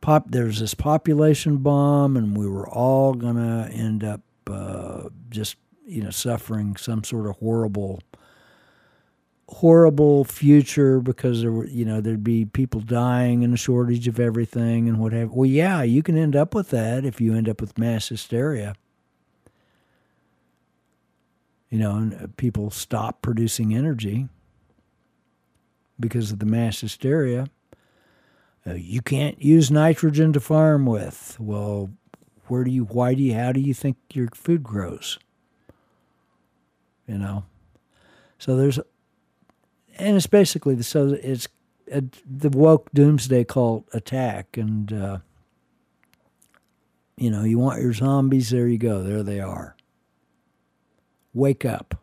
pop 0.00 0.30
there's 0.30 0.60
this 0.60 0.72
population 0.74 1.58
bomb, 1.58 2.16
and 2.16 2.34
we 2.34 2.48
were 2.48 2.68
all 2.68 3.12
gonna 3.12 3.68
end 3.70 4.04
up 4.04 4.22
uh, 4.46 5.10
just 5.28 5.56
you 5.84 6.02
know 6.02 6.10
suffering 6.10 6.76
some 6.76 7.04
sort 7.04 7.26
of 7.26 7.36
horrible 7.36 8.00
horrible 9.52 10.24
future 10.24 11.00
because 11.00 11.42
there 11.42 11.52
were 11.52 11.66
you 11.66 11.84
know 11.84 12.00
there'd 12.00 12.24
be 12.24 12.44
people 12.44 12.80
dying 12.80 13.44
and 13.44 13.52
a 13.54 13.56
shortage 13.56 14.08
of 14.08 14.18
everything 14.18 14.88
and 14.88 14.98
whatever. 14.98 15.30
Well, 15.32 15.46
yeah, 15.46 15.82
you 15.82 16.02
can 16.02 16.16
end 16.16 16.34
up 16.34 16.54
with 16.54 16.70
that 16.70 17.04
if 17.04 17.20
you 17.20 17.34
end 17.34 17.48
up 17.48 17.60
with 17.60 17.78
mass 17.78 18.08
hysteria. 18.08 18.74
You 21.68 21.78
know, 21.78 21.96
and 21.96 22.14
uh, 22.14 22.26
people 22.36 22.70
stop 22.70 23.22
producing 23.22 23.74
energy 23.74 24.28
because 25.98 26.32
of 26.32 26.38
the 26.38 26.46
mass 26.46 26.80
hysteria. 26.80 27.48
Uh, 28.66 28.74
you 28.74 29.00
can't 29.00 29.42
use 29.42 29.70
nitrogen 29.70 30.32
to 30.32 30.40
farm 30.40 30.86
with. 30.86 31.36
Well, 31.40 31.90
where 32.48 32.64
do 32.64 32.70
you? 32.70 32.84
Why 32.84 33.14
do 33.14 33.22
you? 33.22 33.34
How 33.34 33.52
do 33.52 33.60
you 33.60 33.74
think 33.74 33.96
your 34.12 34.28
food 34.34 34.62
grows? 34.62 35.18
You 37.06 37.18
know, 37.18 37.44
so 38.38 38.56
there's 38.56 38.78
and 40.02 40.16
it's 40.16 40.26
basically 40.26 40.74
the 40.74 40.84
so 40.84 41.16
it's 41.22 41.48
a, 41.90 42.02
the 42.28 42.50
woke 42.50 42.90
doomsday 42.92 43.44
cult 43.44 43.86
attack, 43.92 44.56
and 44.56 44.92
uh, 44.92 45.18
you 47.16 47.30
know 47.30 47.44
you 47.44 47.58
want 47.58 47.80
your 47.80 47.92
zombies. 47.92 48.50
There 48.50 48.66
you 48.66 48.78
go. 48.78 49.02
There 49.02 49.22
they 49.22 49.40
are. 49.40 49.76
Wake 51.32 51.64
up. 51.64 51.98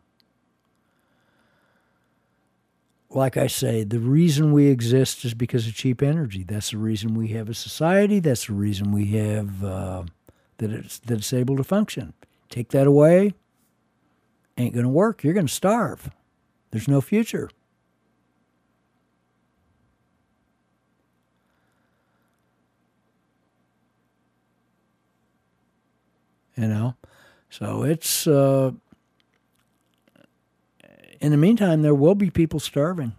Like 3.12 3.36
I 3.36 3.48
say, 3.48 3.82
the 3.82 3.98
reason 3.98 4.52
we 4.52 4.68
exist 4.68 5.24
is 5.24 5.34
because 5.34 5.66
of 5.66 5.74
cheap 5.74 6.00
energy. 6.00 6.44
That's 6.44 6.70
the 6.70 6.78
reason 6.78 7.14
we 7.14 7.28
have 7.28 7.48
a 7.48 7.54
society. 7.54 8.20
That's 8.20 8.46
the 8.46 8.52
reason 8.52 8.92
we 8.92 9.06
have 9.06 9.64
uh, 9.64 10.04
that 10.58 10.70
it's 10.70 10.98
that 11.00 11.18
it's 11.18 11.32
able 11.32 11.56
to 11.56 11.64
function. 11.64 12.14
Take 12.48 12.70
that 12.70 12.86
away, 12.86 13.34
ain't 14.56 14.74
going 14.74 14.84
to 14.84 14.90
work. 14.90 15.22
You're 15.22 15.34
going 15.34 15.46
to 15.46 15.52
starve. 15.52 16.10
There's 16.70 16.88
no 16.88 17.00
future. 17.00 17.50
You 26.56 26.66
know. 26.66 26.94
So 27.48 27.82
it's 27.82 28.26
uh, 28.26 28.72
in 31.20 31.30
the 31.30 31.36
meantime, 31.36 31.82
there 31.82 31.94
will 31.94 32.14
be 32.14 32.30
people 32.30 32.60
starving. 32.60 33.12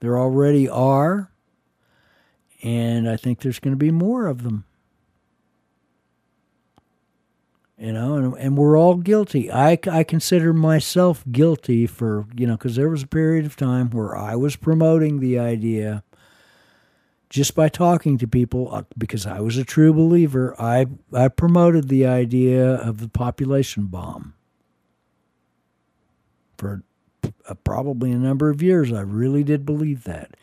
There 0.00 0.18
already 0.18 0.68
are, 0.68 1.30
and 2.62 3.08
I 3.08 3.16
think 3.16 3.40
there's 3.40 3.58
going 3.58 3.72
to 3.72 3.78
be 3.78 3.90
more 3.90 4.26
of 4.26 4.42
them. 4.42 4.64
You 7.76 7.92
know, 7.92 8.14
and, 8.14 8.34
and 8.38 8.58
we're 8.58 8.76
all 8.76 8.96
guilty. 8.96 9.52
I, 9.52 9.78
I 9.88 10.02
consider 10.02 10.52
myself 10.52 11.22
guilty 11.30 11.86
for, 11.86 12.26
you 12.34 12.44
know, 12.44 12.54
because 12.54 12.74
there 12.74 12.88
was 12.88 13.04
a 13.04 13.06
period 13.06 13.46
of 13.46 13.54
time 13.54 13.90
where 13.90 14.16
I 14.16 14.34
was 14.34 14.56
promoting 14.56 15.20
the 15.20 15.38
idea 15.38 16.02
just 17.30 17.54
by 17.54 17.68
talking 17.68 18.18
to 18.18 18.26
people 18.26 18.74
uh, 18.74 18.82
because 18.96 19.26
I 19.26 19.40
was 19.40 19.56
a 19.56 19.64
true 19.64 19.92
believer 19.92 20.54
I 20.58 20.86
I 21.12 21.28
promoted 21.28 21.88
the 21.88 22.06
idea 22.06 22.74
of 22.74 23.00
the 23.00 23.08
population 23.08 23.86
bomb 23.86 24.34
for 26.56 26.82
uh, 27.24 27.54
probably 27.64 28.10
a 28.12 28.18
number 28.18 28.50
of 28.50 28.62
years. 28.62 28.92
I 28.92 29.00
really 29.00 29.44
did 29.44 29.66
believe 29.66 30.04
that. 30.04 30.36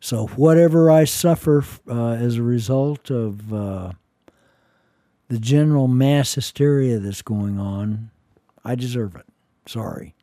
So 0.00 0.26
whatever 0.28 0.90
I 0.90 1.04
suffer 1.04 1.64
uh, 1.88 2.12
as 2.12 2.36
a 2.36 2.42
result 2.42 3.10
of 3.10 3.52
uh, 3.52 3.92
the 5.28 5.38
general 5.38 5.88
mass 5.88 6.34
hysteria 6.34 6.98
that's 6.98 7.22
going 7.22 7.58
on 7.58 8.10
I 8.64 8.74
deserve 8.76 9.16
it. 9.16 9.26
Sorry. 9.66 10.14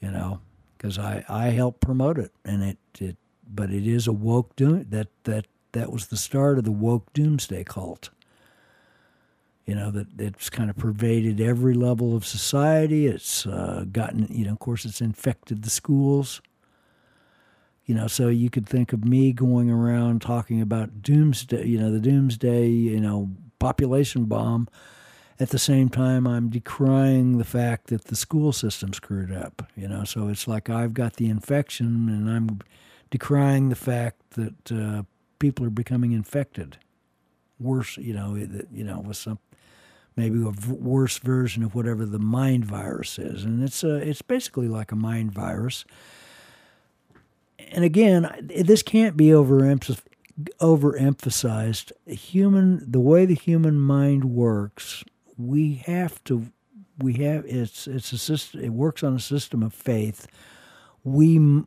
You 0.00 0.10
know 0.10 0.40
because 0.76 0.98
I 0.98 1.24
I 1.28 1.48
helped 1.48 1.80
promote 1.80 2.18
it 2.18 2.32
and 2.44 2.62
it 2.62 2.78
it 3.00 3.16
but 3.48 3.70
it 3.70 3.86
is 3.86 4.06
a 4.06 4.12
woke 4.12 4.54
doom 4.56 4.86
that 4.90 5.08
that 5.24 5.46
that 5.72 5.92
was 5.92 6.06
the 6.06 6.16
start 6.16 6.58
of 6.58 6.64
the 6.64 6.72
woke 6.72 7.12
doomsday 7.12 7.64
cult. 7.64 8.10
You 9.66 9.74
know 9.74 9.90
that 9.90 10.06
it's 10.18 10.48
kind 10.48 10.70
of 10.70 10.76
pervaded 10.76 11.40
every 11.40 11.74
level 11.74 12.14
of 12.14 12.24
society. 12.24 13.06
It's 13.06 13.46
uh, 13.46 13.84
gotten 13.90 14.28
you 14.30 14.44
know, 14.44 14.52
of 14.52 14.58
course, 14.58 14.84
it's 14.84 15.00
infected 15.00 15.62
the 15.62 15.70
schools. 15.70 16.40
You 17.84 17.94
know, 17.94 18.06
so 18.06 18.28
you 18.28 18.50
could 18.50 18.68
think 18.68 18.92
of 18.92 19.04
me 19.04 19.32
going 19.32 19.70
around 19.70 20.22
talking 20.22 20.60
about 20.60 21.02
doomsday. 21.02 21.66
You 21.66 21.78
know, 21.78 21.90
the 21.90 22.00
doomsday. 22.00 22.68
You 22.68 23.00
know, 23.00 23.30
population 23.58 24.24
bomb. 24.26 24.68
At 25.38 25.50
the 25.50 25.58
same 25.58 25.90
time, 25.90 26.26
I'm 26.26 26.48
decrying 26.48 27.36
the 27.36 27.44
fact 27.44 27.88
that 27.88 28.04
the 28.04 28.16
school 28.16 28.52
system 28.52 28.94
screwed 28.94 29.32
up. 29.32 29.70
You 29.76 29.88
know, 29.88 30.04
so 30.04 30.28
it's 30.28 30.48
like 30.48 30.70
I've 30.70 30.94
got 30.94 31.14
the 31.14 31.28
infection 31.28 32.08
and 32.08 32.30
I'm 32.30 32.60
decrying 33.10 33.68
the 33.68 33.76
fact 33.76 34.30
that 34.30 34.72
uh, 34.72 35.02
people 35.38 35.64
are 35.64 35.70
becoming 35.70 36.12
infected. 36.12 36.78
Worse, 37.58 37.96
you 37.96 38.12
know, 38.12 38.34
you 38.34 38.84
know, 38.84 39.00
with 39.00 39.16
some 39.16 39.38
maybe 40.16 40.42
a 40.42 40.50
v- 40.50 40.72
worse 40.72 41.18
version 41.18 41.62
of 41.62 41.74
whatever 41.74 42.04
the 42.04 42.18
mind 42.18 42.64
virus 42.64 43.18
is, 43.18 43.44
and 43.44 43.62
it's 43.62 43.84
a, 43.84 43.96
it's 43.96 44.22
basically 44.22 44.68
like 44.68 44.92
a 44.92 44.96
mind 44.96 45.32
virus. 45.32 45.84
And 47.70 47.84
again, 47.84 48.28
this 48.42 48.82
can't 48.82 49.16
be. 49.16 49.28
Overemphasized. 49.28 51.92
Human, 52.06 52.90
the 52.90 53.00
way 53.00 53.24
the 53.24 53.34
human 53.34 53.80
mind 53.80 54.26
works, 54.26 55.02
we 55.38 55.82
have 55.86 56.22
to, 56.24 56.48
we 56.98 57.14
have 57.14 57.46
it's 57.46 57.86
it's 57.86 58.12
a 58.12 58.18
system. 58.18 58.62
It 58.62 58.72
works 58.72 59.02
on 59.02 59.14
a 59.14 59.20
system 59.20 59.62
of 59.62 59.72
faith 59.72 60.26
we 61.06 61.62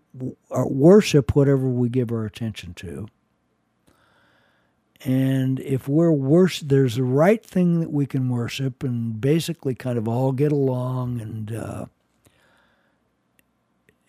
worship 0.49 1.33
whatever 1.33 1.69
we 1.69 1.87
give 1.87 2.11
our 2.11 2.25
attention 2.25 2.73
to. 2.73 3.07
And 5.05 5.61
if 5.61 5.87
we're 5.87 6.11
worship, 6.11 6.67
there's 6.67 6.97
a 6.97 7.05
right 7.05 7.43
thing 7.43 7.79
that 7.79 7.89
we 7.89 8.05
can 8.05 8.27
worship 8.27 8.83
and 8.83 9.21
basically 9.21 9.75
kind 9.75 9.97
of 9.97 10.09
all 10.09 10.33
get 10.33 10.51
along. 10.51 11.21
And, 11.21 11.53
uh, 11.53 11.85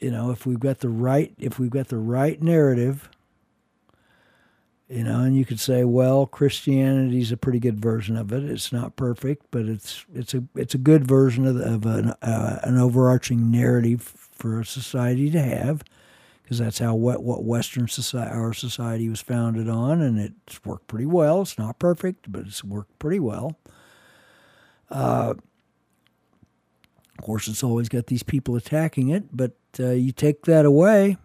you 0.01 0.11
know, 0.11 0.33
if 0.33 0.47
we've 0.47 0.59
got 0.59 0.81
the 0.81 0.89
right, 0.89 1.33
if 1.39 1.61
we've 1.61 1.71
got 1.71 1.89
the 1.89 1.99
right 1.99 2.43
narrative, 2.43 3.09
you 4.89 5.05
know, 5.05 5.21
and 5.21 5.37
you 5.37 5.45
could 5.45 5.61
say, 5.61 5.85
well, 5.85 6.27
Christianity's 6.27 7.31
a 7.31 7.37
pretty 7.37 7.61
good 7.61 7.81
version 7.81 8.17
of 8.17 8.33
it. 8.33 8.43
It's 8.43 8.73
not 8.73 8.97
perfect, 8.97 9.47
but 9.53 9.67
it's 9.67 10.05
it's 10.13 10.35
a 10.35 10.43
it's 10.57 10.75
a 10.75 10.79
good 10.79 11.07
version 11.07 11.47
of, 11.47 11.55
of 11.55 11.87
an 11.87 12.09
uh, 12.21 12.59
an 12.65 12.79
overarching 12.79 13.53
narrative 13.53 14.30
for 14.41 14.61
a 14.61 14.65
society 14.65 15.31
to 15.31 15.41
have, 15.41 15.85
because 16.43 16.59
that's 16.59 16.79
how 16.79 16.95
what, 16.95 17.23
what 17.23 17.45
Western 17.45 17.87
society 17.87 18.35
our 18.35 18.53
society 18.53 19.09
was 19.09 19.21
founded 19.21 19.69
on, 19.69 20.01
and 20.01 20.19
it's 20.19 20.65
worked 20.65 20.89
pretty 20.89 21.07
well. 21.07 21.43
It's 21.43 21.59
not 21.59 21.79
perfect, 21.79 22.33
but 22.33 22.47
it's 22.47 22.65
worked 22.65 22.99
pretty 22.99 23.21
well. 23.21 23.59
Uh, 24.91 25.35
of 27.19 27.25
course, 27.25 27.47
it's 27.47 27.63
always 27.63 27.89
got 27.89 28.07
these 28.07 28.23
people 28.23 28.57
attacking 28.57 29.11
it, 29.11 29.25
but 29.31 29.53
uh, 29.79 29.91
you 29.91 30.11
take 30.11 30.47
that 30.47 30.65
away, 30.65 31.19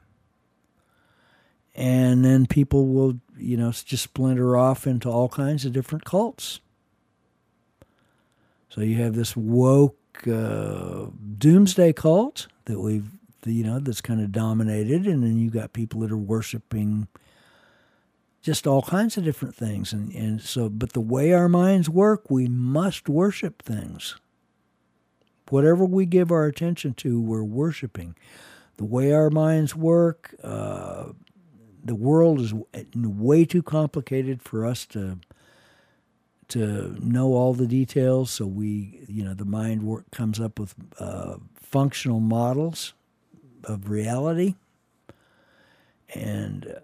and 1.74 2.24
then 2.24 2.46
people 2.46 2.86
will, 2.88 3.20
you 3.38 3.58
know, 3.58 3.72
just 3.72 4.04
splinter 4.04 4.56
off 4.58 4.86
into 4.86 5.10
all 5.10 5.30
kinds 5.30 5.66
of 5.66 5.72
different 5.72 6.06
cults. 6.06 6.60
So 8.70 8.82
you 8.82 9.02
have 9.02 9.16
this 9.16 9.38
woke 9.38 9.98
uh, 10.28 11.08
doomsday 11.38 11.94
cult 11.94 12.48
that 12.66 12.80
we've, 12.80 13.10
you 13.46 13.64
know, 13.64 13.80
that's 13.80 14.02
kind 14.02 14.22
of 14.22 14.32
dominated, 14.32 15.06
and 15.06 15.24
then 15.24 15.38
you 15.38 15.50
got 15.50 15.74
people 15.74 16.02
that 16.02 16.12
are 16.12 16.18
worshiping 16.18 17.08
just 18.42 18.68
all 18.68 18.84
kinds 18.84 19.18
of 19.18 19.24
different 19.24 19.56
things, 19.56 19.92
and 19.92 20.14
and 20.14 20.42
so, 20.42 20.70
but 20.70 20.94
the 20.94 21.02
way 21.02 21.34
our 21.34 21.50
minds 21.50 21.90
work, 21.90 22.30
we 22.30 22.48
must 22.48 23.10
worship 23.10 23.64
things. 23.64 24.18
Whatever 25.50 25.86
we 25.86 26.06
give 26.06 26.32
our 26.32 26.46
attention 26.46 26.94
to, 26.96 27.20
we're 27.22 27.44
worshiping. 27.44 28.16
The 28.78 28.86
way 28.86 29.14
our 29.14 29.30
minds 29.30 29.76
work, 29.76 30.36
uh, 30.44 31.10
the 31.84 31.96
world 31.96 32.42
is 32.42 32.54
way 32.94 33.46
too 33.46 33.64
complicated 33.64 34.42
for 34.42 34.66
us 34.66 34.86
to 34.88 35.20
to 36.50 36.96
know 37.02 37.34
all 37.34 37.54
the 37.54 37.68
details. 37.68 38.32
So 38.32 38.46
we, 38.46 39.06
you 39.08 39.24
know, 39.24 39.34
the 39.34 39.46
mind 39.46 39.84
work 39.84 40.06
comes 40.12 40.40
up 40.40 40.60
with 40.60 40.76
uh, 41.00 41.38
functional 41.56 42.20
models 42.20 42.94
of 43.64 43.90
reality, 43.90 44.56
and 46.14 46.80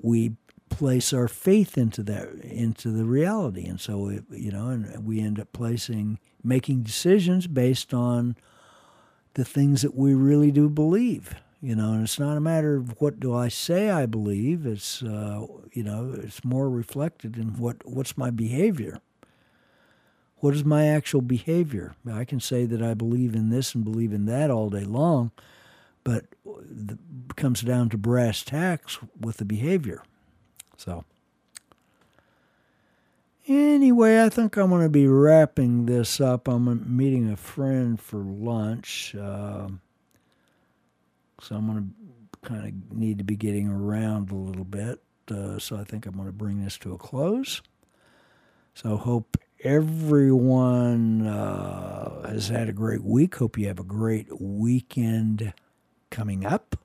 we 0.00 0.32
place 0.68 1.12
our 1.12 1.28
faith 1.28 1.78
into 1.78 2.02
that 2.02 2.28
into 2.42 2.90
the 2.90 3.04
reality. 3.04 3.66
And 3.66 3.80
so, 3.80 4.08
it, 4.08 4.24
you 4.30 4.52
know, 4.52 4.68
and 4.68 5.04
we 5.06 5.20
end 5.20 5.40
up 5.40 5.52
placing 5.52 6.18
making 6.44 6.82
decisions 6.82 7.46
based 7.46 7.94
on 7.94 8.36
the 9.34 9.44
things 9.44 9.82
that 9.82 9.94
we 9.94 10.14
really 10.14 10.50
do 10.50 10.68
believe 10.68 11.34
you 11.60 11.74
know 11.74 11.92
and 11.92 12.04
it's 12.04 12.18
not 12.18 12.36
a 12.36 12.40
matter 12.40 12.76
of 12.76 13.00
what 13.00 13.18
do 13.18 13.34
i 13.34 13.48
say 13.48 13.90
i 13.90 14.06
believe 14.06 14.66
it's 14.66 15.02
uh, 15.02 15.44
you 15.72 15.82
know 15.82 16.14
it's 16.16 16.44
more 16.44 16.70
reflected 16.70 17.36
in 17.36 17.58
what 17.58 17.76
what's 17.86 18.16
my 18.16 18.30
behavior 18.30 19.00
what 20.36 20.54
is 20.54 20.64
my 20.64 20.86
actual 20.86 21.20
behavior 21.20 21.94
i 22.12 22.24
can 22.24 22.40
say 22.40 22.64
that 22.64 22.82
i 22.82 22.94
believe 22.94 23.34
in 23.34 23.50
this 23.50 23.74
and 23.74 23.84
believe 23.84 24.12
in 24.12 24.26
that 24.26 24.50
all 24.50 24.70
day 24.70 24.84
long 24.84 25.30
but 26.04 26.26
it 26.46 26.98
comes 27.36 27.60
down 27.60 27.88
to 27.88 27.98
brass 27.98 28.42
tacks 28.42 28.98
with 29.20 29.38
the 29.38 29.44
behavior 29.44 30.02
so 30.76 31.04
Anyway, 33.48 34.22
I 34.22 34.28
think 34.28 34.58
I'm 34.58 34.68
going 34.68 34.82
to 34.82 34.90
be 34.90 35.06
wrapping 35.06 35.86
this 35.86 36.20
up. 36.20 36.48
I'm 36.48 36.84
meeting 36.94 37.30
a 37.30 37.36
friend 37.36 37.98
for 37.98 38.18
lunch. 38.18 39.14
Uh, 39.14 39.68
so 41.40 41.56
I'm 41.56 41.66
going 41.66 41.94
to 42.42 42.48
kind 42.48 42.66
of 42.66 42.96
need 42.96 43.18
to 43.18 43.24
be 43.24 43.36
getting 43.36 43.68
around 43.68 44.30
a 44.30 44.34
little 44.34 44.64
bit. 44.64 45.00
Uh, 45.30 45.58
so 45.58 45.76
I 45.76 45.84
think 45.84 46.06
I'm 46.06 46.14
going 46.14 46.26
to 46.26 46.32
bring 46.32 46.62
this 46.64 46.78
to 46.78 46.94
a 46.94 46.98
close. 46.98 47.62
So 48.74 48.96
hope 48.96 49.36
everyone 49.62 51.26
uh, 51.26 52.28
has 52.28 52.48
had 52.48 52.68
a 52.68 52.72
great 52.72 53.02
week. 53.02 53.36
Hope 53.36 53.58
you 53.58 53.66
have 53.68 53.80
a 53.80 53.84
great 53.84 54.40
weekend 54.40 55.52
coming 56.10 56.46
up. 56.46 56.76